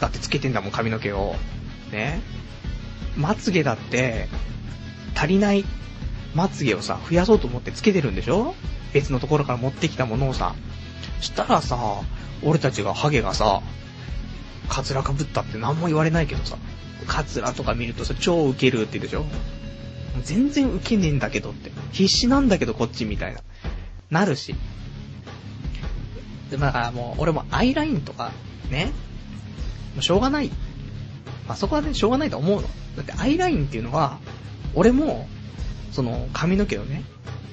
[0.00, 1.34] だってつけてんだもん、髪の毛を。
[1.90, 2.20] ね。
[3.16, 4.28] まつげだって、
[5.14, 5.64] 足りない
[6.34, 8.54] まつげをさ、増やそうと思ってつけてるんでしょ？
[8.92, 10.54] 別のところから持ってきたものをさ。
[11.20, 11.78] したらさ、
[12.42, 13.62] 俺たちがハゲがさ、
[14.68, 16.56] カツラかぶったって何も言われないけどさ、
[17.06, 19.24] カツラとか見るとさ、超ウケるって言うでしょ
[20.22, 21.70] 全然ウケねえんだけどって。
[21.92, 23.40] 必死なんだけどこっちみたいな。
[24.10, 24.54] なるし。
[26.50, 28.32] で、だからもう、俺もアイラインとか、
[28.70, 28.92] ね。
[29.94, 30.50] もうしょうがない。
[31.48, 32.68] まあ、そこはね、しょうがないと思うの。
[32.96, 34.18] だってアイラインっていうのは、
[34.74, 35.26] 俺も、
[35.92, 37.04] その、髪の毛のね、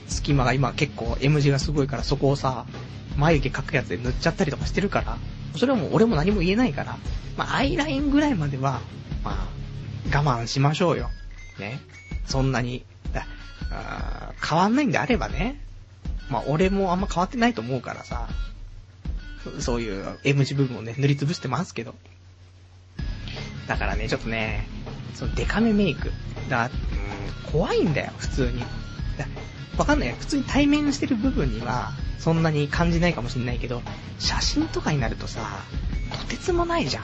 [0.07, 2.65] 隙間が今結構 M 字がすごいからそこをさ、
[3.17, 5.17] 眉毛描くやつで塗っちゃったりとかしてるから、
[5.57, 6.97] それはもう俺も何も言えないから、
[7.37, 8.81] まあ、アイラインぐらいまでは、
[9.23, 9.49] ま
[10.11, 11.09] あ、我慢しましょうよ。
[11.59, 11.79] ね。
[12.25, 12.83] そんなに、
[13.71, 15.59] あ変わんないんであればね。
[16.29, 18.27] まあ、俺もあんま変わってないと思うからさ、
[19.59, 21.95] そういう M 字部分をね、塗りつぶしてますけど。
[23.67, 24.67] だからね、ちょっとね、
[25.15, 26.11] そのデカめメイク。
[26.49, 26.67] だ、う
[27.49, 28.63] ん、怖いんだよ、普通に。
[29.79, 30.13] わかんない。
[30.19, 33.81] 普通に対面してる部分には、そんなに感じないかもしんないけど、
[34.19, 35.41] 写真とかになるとさ、
[36.11, 37.01] とてつもないじゃ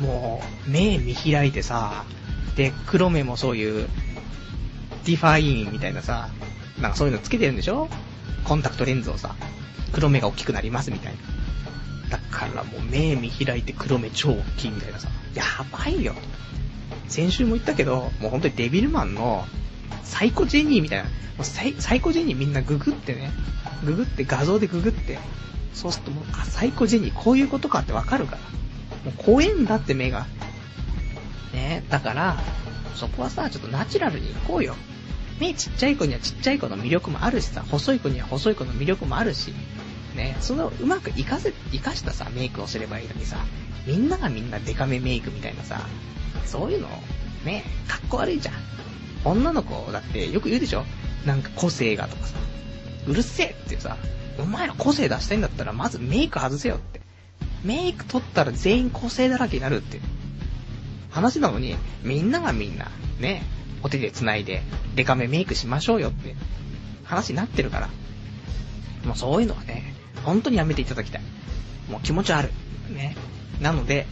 [0.00, 0.02] ん。
[0.02, 2.04] もう、目見開いてさ、
[2.56, 3.88] で、黒目もそういう、
[5.04, 6.30] ディファインみたいなさ、
[6.80, 7.88] なんかそういうのつけてるんでしょ？
[8.44, 9.36] コンタクトレンズをさ、
[9.92, 11.12] 黒目が大きくなりますみたい
[12.10, 12.16] な。
[12.16, 16.14] だからもう目見開いて黒目超大きいみたいなさ、やばいよ。
[17.08, 19.46] 先週も言ったけど、もう本当にデビルマンの
[20.02, 21.10] サイコジェニーみたいな、も
[21.40, 23.30] うサイサイコジェニーみんなググってね、
[23.84, 25.18] ググって画像でググって、
[25.72, 28.38] そうするともう、あ、サイコジェニーこういうことかってわかるから。
[29.04, 30.26] もう怖えんだって目が。
[31.52, 32.38] ねだから、
[32.94, 34.76] そこはさ、ちょっとナチュラルに行こうよ。
[35.40, 39.52] 目ちっちゃい子にはちっちゃい子の魅力もあるしさ、細い子には細い子の魅力もあるし、
[40.14, 43.38] ね、そのうまく活かせ、活かしたさ、メイクをすればいいのにさ、
[43.86, 45.80] みんながみんなデカめメイクみたいなさ、
[46.46, 46.88] そういうの、
[47.44, 48.54] ね、かっこ悪いじゃん。
[49.24, 50.84] 女の子だってよく言うでしょ？
[51.26, 52.34] なんか個性がとかさ、
[53.06, 53.96] うるせえってさ、
[54.38, 57.00] お前ら個性出したいんだったらまずメイク外せよって。
[57.64, 59.98] メイク取ったら全員個性だらけになるって。
[61.10, 63.42] 話なのに、みんながみんな、ね、
[63.82, 64.62] お手で繋いで、
[64.96, 66.34] デカめメイクしましょうよって
[67.04, 67.88] 話になってるから。
[69.06, 69.94] もうそういうのはね、
[70.24, 71.22] 本当にやめていただきたい。
[71.88, 72.50] もう気持ち悪
[72.90, 72.92] い。
[72.92, 73.16] ね。
[73.60, 74.06] なので、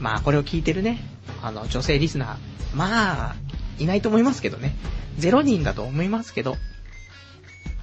[0.00, 0.98] まあこれを聞いてるね、
[1.42, 2.36] あの、女性リスナー、
[2.74, 3.36] まあ、
[3.78, 4.74] いないと思いますけどね。
[5.18, 6.56] 0人だと思いますけど、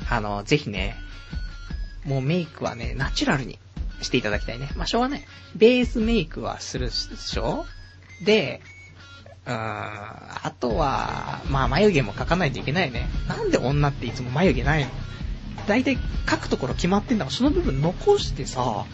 [0.10, 0.96] あの、ぜひね、
[2.06, 3.60] もうメイクはね、ナチュラルに
[4.02, 4.70] していただきたいね。
[4.76, 5.24] まあ、しょうがない。
[5.56, 7.66] ベースメイクはするでしょ？
[8.26, 8.62] で、
[9.46, 13.08] うーん、あとは、まあ、眉毛も描かないといけないね。
[13.28, 14.91] なんで女っていつも眉毛ないの？
[15.68, 18.86] 大体描くところ決まってんだから、その部分残してさ、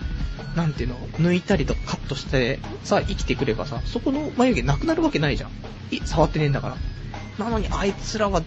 [0.55, 5.51] なんていうの、抜いたりとかカットして、さ、生きてくればさ、そこの眉毛なくなるわけないじゃん。
[5.91, 6.77] い、触ってねえんだから。
[7.39, 8.41] なのにあいつらは、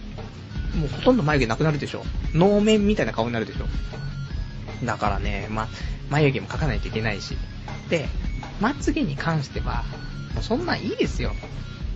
[0.75, 2.05] もうほとんど眉毛なくなるでしょ。
[2.33, 3.65] 能面みたいな顔になるでしょ。
[4.85, 5.67] だからね、ま、
[6.09, 7.35] 眉毛も描かないといけないし。
[7.89, 8.07] で、
[8.61, 9.83] まつげに関しては、
[10.35, 11.33] もうそんなんいいですよ。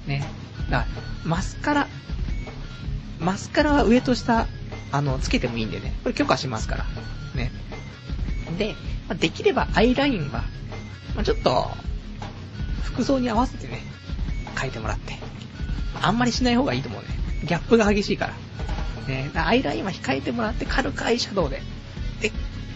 [0.07, 0.25] ね。
[0.69, 0.87] だから、
[1.23, 1.87] マスカラ、
[3.19, 4.47] マスカラは上と下、
[4.91, 5.93] あの、つけてもいいんでね。
[6.03, 6.85] これ許可しますから。
[7.35, 7.51] ね。
[8.57, 8.75] で、
[9.07, 10.43] ま、できればアイラインは、
[11.15, 11.69] ま、ちょっと、
[12.83, 13.83] 服装に合わせてね、
[14.55, 15.17] 描いてもらって。
[16.01, 17.07] あんまりしない方がいいと思うね。
[17.43, 18.33] ギャップが激しいから。
[19.07, 21.61] ね、アイラインは控えてもらって軽くアイシャドウで。
[22.21, 22.31] で、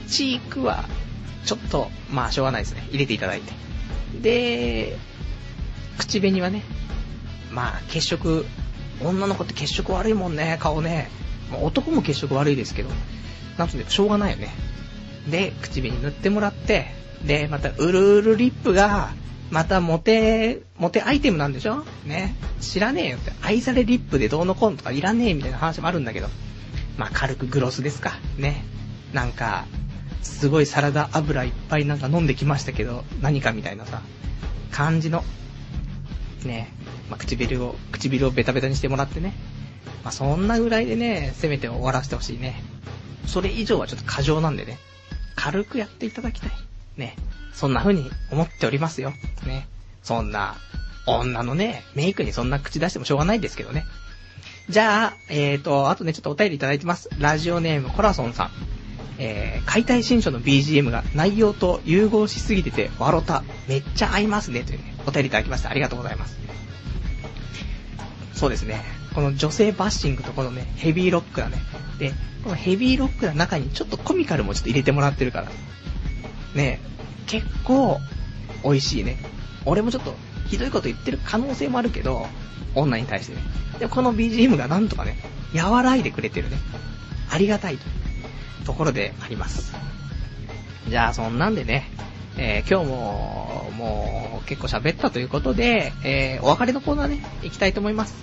[0.07, 0.85] チークは、
[1.45, 2.85] ちょっと、まあしょうがないですね。
[2.89, 3.51] 入れていただいて。
[4.21, 4.97] で、
[5.97, 6.63] 口紅はね、
[7.51, 8.45] まあ血色、
[9.01, 11.09] 女の子って血色悪いもんね、顔ね。
[11.61, 12.89] 男も血色悪いですけど、
[13.57, 14.53] なんとね、しょうがないよね。
[15.29, 16.93] で、口紅塗ってもらって、
[17.25, 19.13] で、また、うるうるリップが、
[19.51, 21.85] またモテ、モテアイテムなんでしょ？
[22.05, 22.35] ね。
[22.61, 23.33] 知らねえよって。
[23.41, 26.29] 愛されリップでどうのこうのとかいらねえみたいな話もあるんだけど。
[26.97, 28.13] まあ、軽くグロスですか。
[28.37, 28.63] ね。
[29.13, 29.65] なんか、
[30.21, 34.01] すごいサラダ油いっぱいなんか飲んできましたけど、何かみたいなさ、
[34.71, 35.23] 感じの、
[36.45, 36.71] ね、
[37.09, 39.33] まあ、唇を、唇をベタベタにしてもらってね。
[40.03, 42.61] まあ、そんなぐらいでね、せめて終わらせてほしいね。
[43.25, 44.77] それ以上はちょっと過剰なんでね。
[45.35, 46.51] 軽くやっていただきたい。
[46.97, 47.15] ね。
[47.53, 49.13] そんな風に思っておりますよ。
[49.45, 49.67] ね。
[50.03, 50.55] そんな、
[51.05, 53.85] 女のね、メイクにそんな口出してもしょうがないですけどね。
[54.69, 57.09] じゃあ、えーと、あとね、ちょっとお便りいただいてます。
[57.19, 58.51] ラジオネームコラソンさん。
[59.17, 65.69] えー、解体新書の BGM が内容と融合しすぎてて、わろた、めっちゃ合いますね、というね、お便りいただきました。
[65.69, 66.39] ありがとうございます。
[68.33, 68.81] そうですね。
[69.13, 71.57] この女性バッシングとこのね、ヘビーロックだね。
[71.99, 75.51] で、このヘビーロックな中にちょっとコミカルもちょっと入れてもらってるから。
[76.55, 76.79] ね
[77.27, 77.99] 結構、
[78.63, 79.17] 美味しいね。
[79.65, 80.15] 俺もちょっと、
[80.47, 82.27] ひどいこと言ってる可能性もあるけど、
[82.75, 83.41] 女に対してね。
[83.79, 85.17] で、この BGM がなんとかね、
[85.55, 86.57] 和らいでくれてるね。
[87.29, 87.85] ありがたいと。
[88.65, 89.73] ところであります。
[90.87, 91.89] じゃあ、そんなんでね、
[92.37, 98.15] えー、今日も、もう、結構喋ったということで、えー、お別れのコーナーね、行きたいと思います。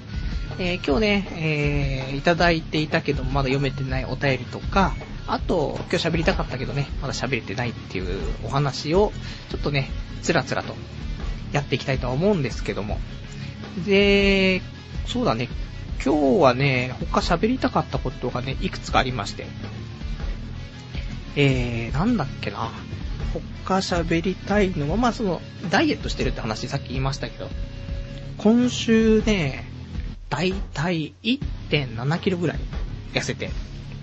[0.58, 4.94] えー、今日ね、えー、いただいていたけど、まだ読めてないお便りとか、
[5.28, 9.12] あと、今日喋りたかったけどね、まだ喋れてないっていうお話を、
[9.50, 9.90] ちょっとね、
[10.22, 10.74] つらつらと
[11.52, 12.98] やっていきたいとは思うんですけども。
[13.84, 14.62] で、
[15.06, 15.48] そうだね、
[16.02, 19.46] 今日はね、他喋りたかったことがね、いくつかありまして。
[21.36, 22.70] えー、なんだっけな。
[23.64, 27.50] 他喋りたいのは、まあその、ダイエットしてるって話さっき言いましたけど、
[28.38, 29.66] 今週ね、
[30.30, 32.58] だいたい1.7キロぐらい
[33.12, 33.50] 痩せて、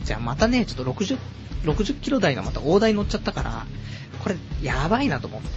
[0.06, 1.18] じゃあまたね、ちょっと60、
[1.64, 3.66] 60キロ台のまた大台乗っちゃったから、
[4.24, 5.48] これ、やばいなと思って。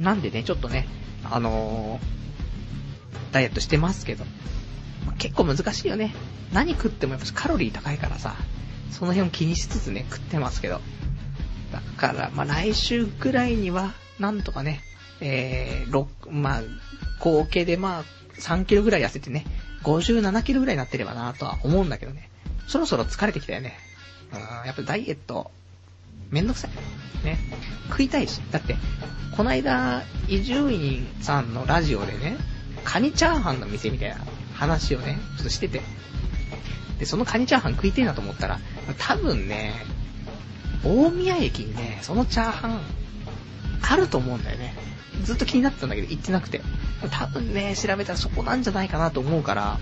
[0.00, 0.86] なんでね、ちょっとね、
[1.24, 4.24] あのー、ダイエットしてますけど、
[5.18, 6.14] 結構難しいよね。
[6.52, 8.34] 何食ってもやっぱカロリー高いからさ、
[8.90, 10.80] その辺を気にしつつね、食ってますけど。
[11.72, 14.80] だから、まあ、来週ぐらいには、なんとかね、
[15.20, 16.62] えー、6、まあ、
[17.20, 18.04] 合計でまあ、
[18.40, 19.44] 3キロぐらい痩せてね、
[19.84, 22.30] 57キロぐらいになってればなとは思うんだけどね。
[22.66, 23.78] そろそろ疲れてきたよね。
[24.32, 25.50] うん、やっぱダイエット、
[26.30, 27.24] めんどくさい。
[27.24, 27.38] ね。
[27.88, 28.40] 食いたいし。
[28.50, 28.76] だって、
[29.36, 32.36] こないだ、伊集院さんのラジオでね、
[32.84, 34.16] カニチャーハンの店みたいな
[34.54, 35.82] 話をね、ちょっとしてて。
[36.98, 38.58] で、そのカニチャーハン食いてえなと思ったら、
[38.98, 39.74] 多分ね、
[40.84, 42.80] 大宮駅にね、そのチャーハン、
[43.82, 44.74] あると思うんだよね。
[45.22, 46.60] ずっと気になってたんだけど、行ってなくて。
[47.10, 49.78] 多分ね、調べたらそこなんじゃないかなと思うから、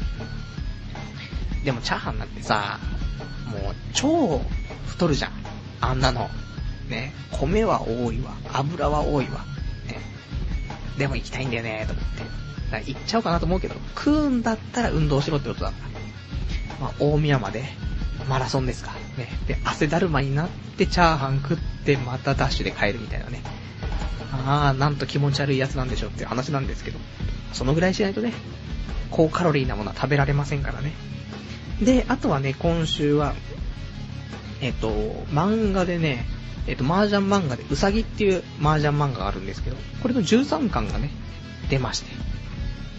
[1.64, 2.78] でもチャーハンなんてさ、
[3.46, 4.40] もう超
[4.86, 5.32] 太るじゃん。
[5.80, 6.30] あんなの。
[6.88, 7.12] ね。
[7.30, 8.34] 米は多いわ。
[8.52, 9.44] 油は多いわ。
[9.86, 10.00] ね。
[10.98, 12.20] でも行きたいんだよね、と思って。
[12.20, 12.32] だか
[12.72, 15.76] ら行っちゃおうかなと思うけど、食うんだったら運動しろってことだか
[16.78, 16.80] ら。
[16.80, 17.64] まあ、大宮まで、
[18.28, 18.92] マラソンですか。
[19.16, 19.28] ね。
[19.46, 23.42] で、汗だるまになってチャーハン食って、またダッシュで帰るみたいなね。
[24.32, 26.98] ああ、なんと気持ち悪いやつなんでしょっていう話なんですけど。
[27.52, 28.32] そのぐらいしないとね、
[29.10, 30.92] 高カロリーなものは食べられませんからね。
[31.82, 33.34] で、あとはね、今週は、
[34.60, 34.90] えっ、と、
[35.32, 36.26] 漫画でね、
[36.66, 41.10] えっ、と、麻雀漫画で、うさぎっていう麻雀漫画があるんですけど、これの13巻がね、
[41.68, 42.10] 出まして。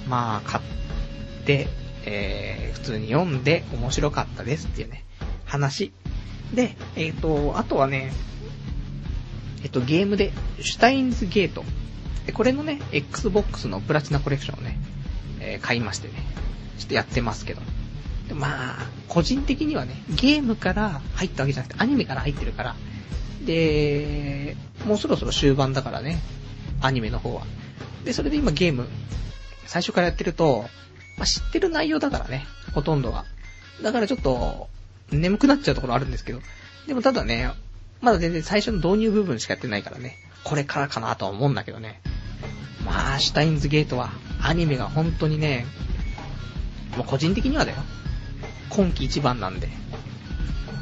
[0.08, 1.68] まあ、買って、
[2.06, 5.04] えー、普通に読んで面白かったですっていうね、
[5.46, 5.92] 話。
[6.54, 8.14] で、えっ、と、あとはね、
[9.64, 11.64] えっ、と、ゲームで、シュタインズゲート。
[12.28, 14.78] で、これのね、Xbox のプラチナコレクションをね、
[15.40, 16.14] えー、買いましてね、
[16.78, 17.62] ちょっとやってますけど。
[18.34, 22.76] まあ、個人的にはね、ゲームから入ったわけじゃなくて、アニメから入ってるから、
[23.46, 26.20] で、もうそろそろ終盤だからね、
[26.82, 27.44] アニメの方は。
[28.04, 28.88] で、それで今ゲーム、
[29.68, 30.66] 最初からやってると、
[31.18, 33.26] まあ、知ってる内容だからね、ほとんどは。
[33.82, 34.70] だからちょっと、
[35.12, 36.42] 眠くなっちゃうところあるんですけど、
[36.88, 37.52] でもただね、
[38.02, 42.02] まだ全然最初の導入部分しかやってないからね、これからかなとは思うんだけどね。
[42.86, 44.12] まあ、シュタインズゲートは、
[44.42, 45.66] アニメが本当にね、
[46.98, 47.78] もう個人的にはだよ。
[48.70, 49.70] 今季一番なんで。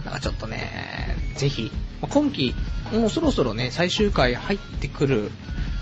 [0.05, 1.71] だかちょっとね、ぜひ、
[2.01, 2.53] 今季、
[2.91, 5.31] もうそろそろね、最終回入ってくる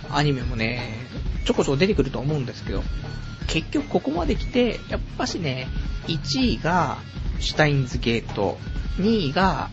[0.09, 0.93] アニメもね、
[1.45, 2.83] ちょこちょこ出てくると思うんですけど、
[3.47, 5.67] 結局ここまで来て、やっぱしね、
[6.07, 6.97] 1位が、
[7.39, 8.57] シュタインズゲート、
[8.97, 9.69] 2位が、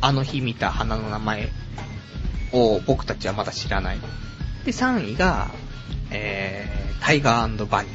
[0.00, 1.50] あの日見た花の名前
[2.52, 3.98] を僕たちはまだ知らない。
[4.64, 5.50] で、3位が、
[6.10, 7.92] えー、タイガーバニー。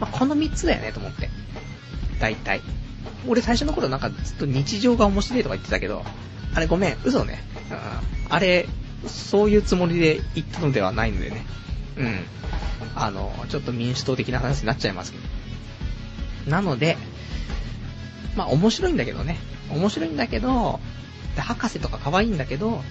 [0.00, 1.28] まあ、この3つだよね、と思って。
[2.20, 2.60] 大体。
[3.26, 6.04] 俺最初の頃なんかずっと日常が面白いとか言ってたけど、
[6.54, 7.42] あれごめん、嘘ね。
[8.28, 8.66] あれ、
[9.06, 11.44] そういうつもりで言ったのではないのでね。
[11.96, 12.20] うん。
[12.94, 16.50] あの、ちょっと民主党的な話になっちゃいますけど。
[16.50, 16.96] なので、
[18.36, 19.38] まあ面白いんだけどね。
[19.70, 20.80] 面白いんだけど、
[21.36, 22.82] で博士とか可愛いんだけど、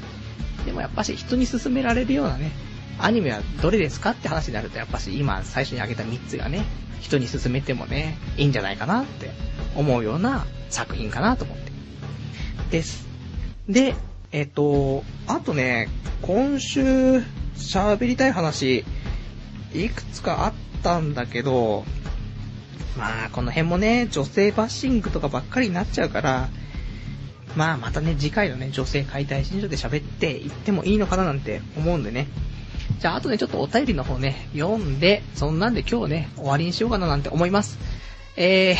[0.65, 2.51] でもやっぱし人に勧められるようなね、
[2.99, 6.65] アニメはどれですかって話になると、やっぱし今最初に挙げた3つがね、
[6.99, 9.31] 人に勧めてもね、いいんじゃないかなって
[9.75, 11.71] 思うような作品かなと思って。
[12.71, 13.07] です。
[13.69, 13.95] で、
[14.31, 15.89] えっと、あとね、
[16.21, 17.23] 今週
[17.55, 18.83] 喋りたい話、
[19.73, 21.85] いくつかあったんだけど、
[22.97, 26.49] まあ、この辺もね、女性バッシングとかばっかりになっちゃうから、
[27.55, 32.27] まあ、またね、次回のね、女性解体新書で喋っていってもいいのかななんて思うんでね。
[32.99, 37.77] じゃあ、あとね、ちょっとお便りの方ね、読んで、そんなんで今日ね、終わりにしようかななんて思います。
[38.35, 38.77] えー、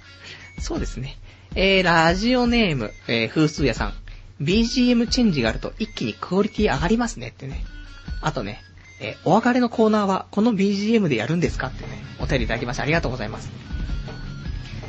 [0.60, 1.16] そうですね。
[1.54, 3.94] えー、ラジオネーム、えー、風数屋さん。
[4.40, 7.64] BGM チェンジがあると一気にクオリティ上がりますねってね。
[8.20, 8.62] あとね、
[9.00, 13.50] えー、お別れのコーナーはこの BGM でやるんですかってね、お便りいただきましてありがとうございます。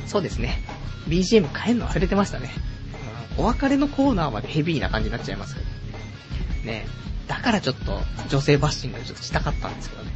[0.06, 0.62] そうですね。
[1.08, 2.52] BGM 変えるの忘れてましたね。
[3.38, 5.68] お別れのコーナーまでヘビーな感じになっちゃいますけど。
[6.66, 6.86] ね
[7.30, 10.12] だからちょっと女性バッシングをちょっとしたかったんですけどね。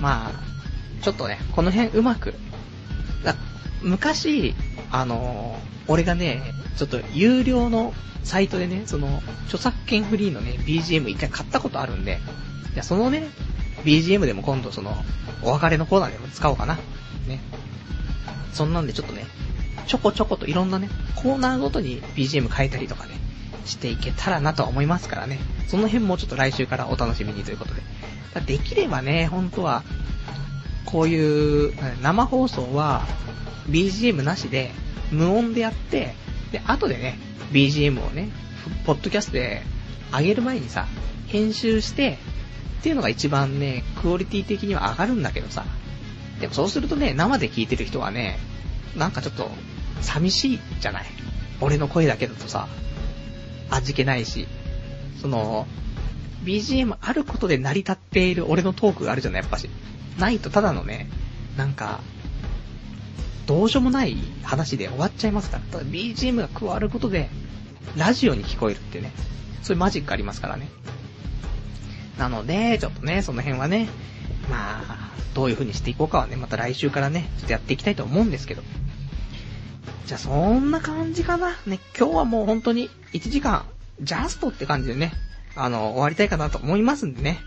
[0.00, 2.32] まあ、ちょっとね、この辺うまく。
[3.82, 4.54] 昔、
[4.90, 5.58] あの、
[5.88, 12.20] 俺がね、ちょっと有料のサイトでね、その、著作権フリーのね、BGM 一回買ったことあるんで、
[12.74, 13.26] じゃそのね、
[13.84, 14.94] BGM でも今度その、
[15.42, 16.74] お別れのコーナーでも使おうかな。
[17.26, 17.40] ね。
[18.52, 19.26] そんなんでちょっとね、
[19.86, 23.12] ちょこちょこといろんなね、コーナーごとに BGM 変えたりとかね、
[23.64, 25.38] していけたらなと思いますからね。
[25.66, 27.82] その辺もちょっと来週からお楽しみにということで。
[28.46, 29.82] できればね、本当は、
[30.84, 33.06] こういう、生放送は、
[33.68, 34.70] BGM なしで、
[35.10, 36.14] 無音でやって、
[36.52, 37.18] で、後でね、
[37.52, 38.30] BGM をね、
[38.84, 39.62] ポッドキャストで
[40.12, 40.86] 上げる前にさ、
[41.26, 42.18] 編集して、
[42.80, 45.64] っていうのが一番ね、クオリティ的には上がるんだけどさ。
[46.40, 48.38] でもそうするとね、生で聞いてる人はね、
[48.96, 49.50] なんかちょっと、
[50.00, 51.06] 寂しいじゃない。
[51.60, 52.68] 俺の声だけだとさ、
[53.70, 54.46] 味気ないし、
[55.20, 55.66] その、
[56.44, 59.68] BGM あることで成り立っている俺のトークがあるじゃない、やっぱし。
[60.18, 61.08] ないとただのね、
[61.56, 62.00] なんか、
[63.46, 65.62] どうしようもない話で終わっちゃいますから。
[65.64, 67.28] ただ BGM が加わることで、
[67.96, 69.12] ラジオに聞こえるってね、
[69.62, 70.68] そういうマジックありますからね。
[72.18, 73.88] なので、ちょっとね、その辺はね、
[74.50, 78.62] まあ、どういう風にしていこうかはね、また来週からね、ちょっとやっていきたいと思うんですけど。
[80.08, 81.50] じゃあ、そんな感じかな。
[81.66, 83.66] ね、今日はもう本当に1時間、
[84.00, 85.12] ジャストって感じでね、
[85.54, 87.40] あの、終わりたいかなと思いますんでね。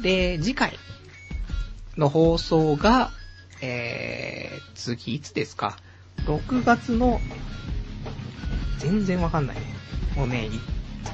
[0.00, 0.78] で、次回
[1.96, 3.10] の放送が、
[3.60, 5.76] えー、次いつですか
[6.26, 7.20] ?6 月の、
[8.78, 9.62] 全然わかんないね。
[10.14, 10.48] もうね、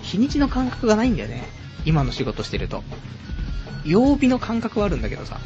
[0.03, 1.45] 日にちの感覚がないんだよね。
[1.87, 2.85] 今の仕事してると。
[3.87, 5.41] 曜日の感覚はあるんだけどさ。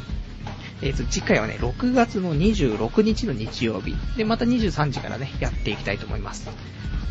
[0.81, 3.95] えっ、ー、と、次回はね、6月の26日の日曜日。
[4.17, 6.49] で、また23時からね、やっていきたいと思います。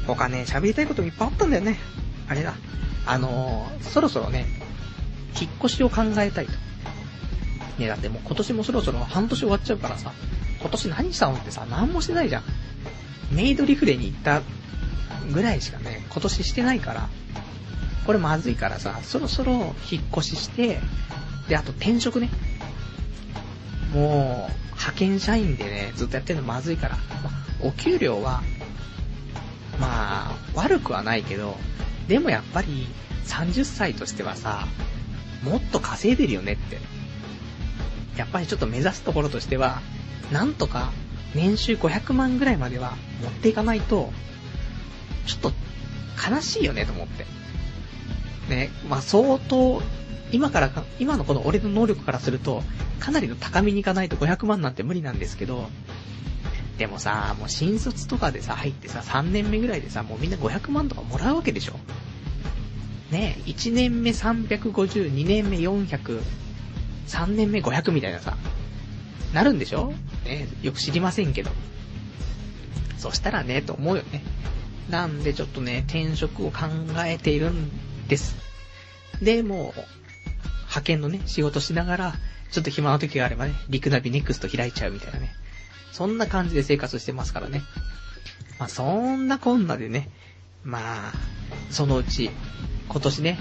[0.07, 1.79] 他ね、喋りたいこともいっぱいあったんだよね。
[2.29, 2.55] あれだ。
[3.07, 4.47] あのー、そろそろね、
[5.41, 6.53] 引っ越しを考えたいと。
[7.79, 10.13] ね、だってもう今年もそろそろ半年終わっちゃうからさ、
[10.61, 12.43] 今年何したのってさ、何もしてないじゃん。
[13.33, 14.43] メイドリフレに行った
[15.33, 17.09] ぐらいしかね、今年してないから、
[18.07, 20.81] これまずいからさ、そろそろ引っ越しして、
[21.49, 22.31] で、あと転職ね。
[23.95, 26.97] もう、派遣社員でね、ずっとやってるのまずいから。
[26.97, 27.31] ま
[27.61, 28.43] お給料は、
[29.81, 31.57] まあ、悪くはないけど、
[32.09, 32.89] でもやっぱり、
[33.27, 34.67] 30歳としてはさ、
[35.43, 36.79] もっと稼いでるよねって。
[38.17, 39.81] やっぱりちょっと目指すところとしては、
[40.33, 40.93] なんとか
[41.35, 44.13] 年収500万ぐらいまでは持っていかないと、
[45.27, 45.53] ちょっと
[46.31, 47.27] 悲しいよねと思って。
[48.49, 49.83] ね、まあ相当、
[50.33, 52.63] 今からか、今のこの俺の能力からすると、
[52.99, 55.69] かなりの高みに行かないと500万なんて無理なんですけど、
[56.79, 61.75] でもさ、もう新卒とかでさ、入ってさ、3年目ぐらいでさ、もうみんな500万とかもらうわけでしょ
[63.11, 66.21] ねえ1年目350、2年目400、
[67.07, 68.37] 3年目500みたいなさ、
[69.33, 69.93] なるんでしょ
[70.25, 71.51] ねよく知りませんけど。
[72.99, 74.23] そしたらね、と思うよね。
[74.89, 76.67] なんでちょっとね、転職を考
[77.05, 77.71] えているん
[78.09, 78.35] です。
[79.21, 79.75] で、も、
[80.75, 82.15] 派遣のね、仕事しながら、
[82.51, 85.31] ちょっと暇な時があればね、リクナビネクスト開いちゃうみたいなね。
[85.93, 87.63] そんな感じで生活してますからね。
[88.59, 90.11] まあ、そんなこんなでね、
[90.65, 91.13] まあ、
[91.71, 92.31] そのうち、
[92.89, 93.39] 今年ね、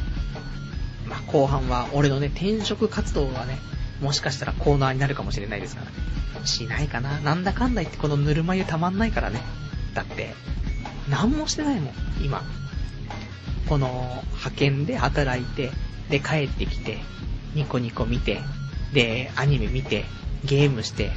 [1.08, 3.58] まあ、後半は俺のね、転職活動がね、
[4.00, 5.94] もしかしたらコーナーになるかもしれないですからね。
[6.46, 7.20] しないかな。
[7.20, 9.42] なんだかんだ言ってこのぬるま湯たまんないからね。
[9.96, 10.36] だって、
[11.10, 12.44] 何もしてないもん、今。
[13.68, 15.72] この派遣で働いて、
[16.14, 17.00] で帰ってきて、
[17.56, 18.40] ニコニコ見て、
[18.94, 20.06] で、アニメ見て、
[20.46, 21.10] ゲームして、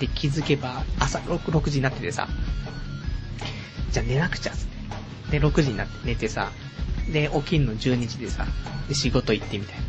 [0.00, 2.28] で、気づけば朝 6, 6時になっててさ、
[3.90, 4.66] じゃあ寝なくちゃ、つっ
[5.30, 5.38] て。
[5.38, 6.50] で、6時になって寝てさ、
[7.10, 8.44] で、起きんの12時でさ、
[8.86, 9.82] で、仕事行ってみたいな。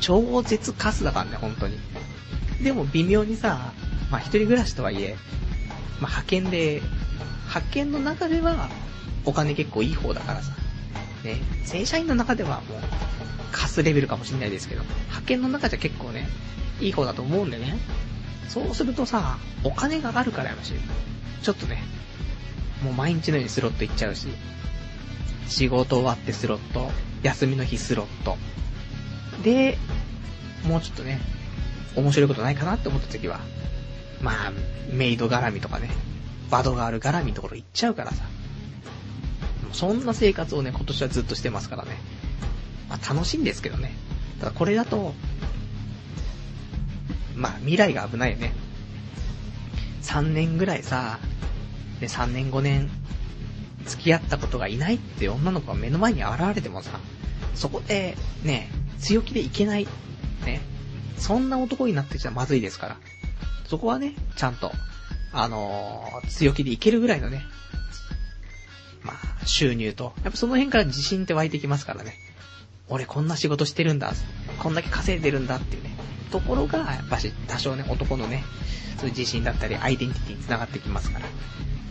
[0.00, 1.76] 超絶カスだからね、本当に。
[2.62, 3.72] でも微妙にさ、
[4.12, 5.16] まあ一人暮らしとはいえ、
[6.00, 6.82] まあ派遣で、
[7.48, 8.68] 派遣の中では、
[9.24, 10.52] お金結構いい方だからさ。
[11.24, 12.80] ね、正社員の中ではもう、
[13.52, 16.28] カスレベルかもしんないですけど、派遣の中じゃ結構ね、
[16.80, 17.78] いい方だと思うんでね。
[18.48, 20.74] そうするとさ、お金があるからやましい。
[21.42, 21.82] ちょっとね、
[22.82, 24.28] もう毎日のようにスロット行っちゃうし、
[25.48, 26.90] 仕事終わってスロット、
[27.22, 28.36] 休みの日スロット。
[29.42, 29.78] で、
[30.64, 31.20] もうちょっとね、
[31.96, 33.40] 面白いことないかなって思った時は、
[34.20, 34.52] まあ、
[34.92, 35.90] メイド絡みとかね、
[36.50, 38.24] バドガール絡みのところ行っちゃうからさ。
[39.72, 41.90] そんな生活をね、今年はずっとしてますからね。
[42.88, 43.92] まあ楽しいんですけどね。
[44.40, 45.14] ただこれだと、
[47.36, 48.52] まあ未来が危ないよね。
[50.02, 51.18] 3年ぐらいさ、
[52.00, 52.88] で3年5年、
[53.86, 56.98] 付き合ったことがいないって女の子が目の前に現れてもさ、
[57.54, 59.86] そこで、ね、強気でいけない。
[60.44, 60.60] ね。
[61.16, 62.96] そんな男になってちゃまずいですから。
[63.68, 64.72] そこはね、ちゃんと、
[65.32, 67.44] あのー、強気でいけるぐらいのね、
[69.02, 72.14] まあ、収入と、やっぱその辺から自信って湧いてきますからね。
[72.88, 74.12] 俺こんな仕事してるんだ、
[74.58, 75.90] こんだけ稼いでるんだっていうね、
[76.30, 78.44] ところが、やっぱし多少ね、男のね、
[78.98, 81.26] そういう自信だったり、アイデンティティに繋がってきますから。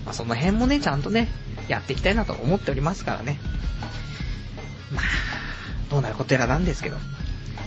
[0.06, 1.28] まあ、その辺もね、ちゃんとね、
[1.68, 3.40] やっていきたいなと思っておりますからね。
[4.92, 5.04] まあ、
[5.90, 6.98] どうなることやらなんですけど。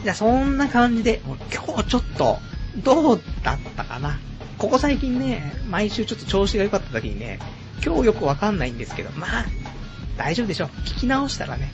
[0.03, 1.21] じゃあそんな感じで、
[1.55, 2.39] 今日ちょっと、
[2.79, 4.19] どうだったかな。
[4.59, 7.39] ここ最近ね、毎週ちょっと調子が良かった時にね、
[7.85, 9.45] 今日よくわかんないんですけど、まあ、
[10.17, 10.69] 大丈夫でしょう。
[10.85, 11.73] 聞き直したらね、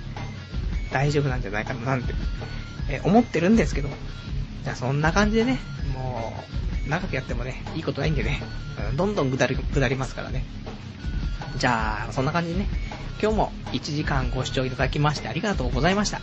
[0.97, 2.15] 大丈夫なんじゃないかななんて、
[2.89, 3.91] え思ってるんですけど。
[4.65, 5.59] じゃあそんな感じでね、
[5.95, 6.43] も
[6.87, 8.43] う、長くやってもね、いいことないんでね、
[8.97, 10.45] どんどん下り、下りますからね。
[11.59, 12.67] じゃあ、そんな感じでね、
[13.21, 16.23] 今日も1時間ご視聴いただきましてありがとうございました。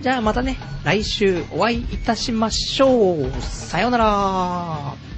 [0.00, 3.30] じゃあまたね、来週お会いいたしましょう。
[3.42, 5.15] さようなら。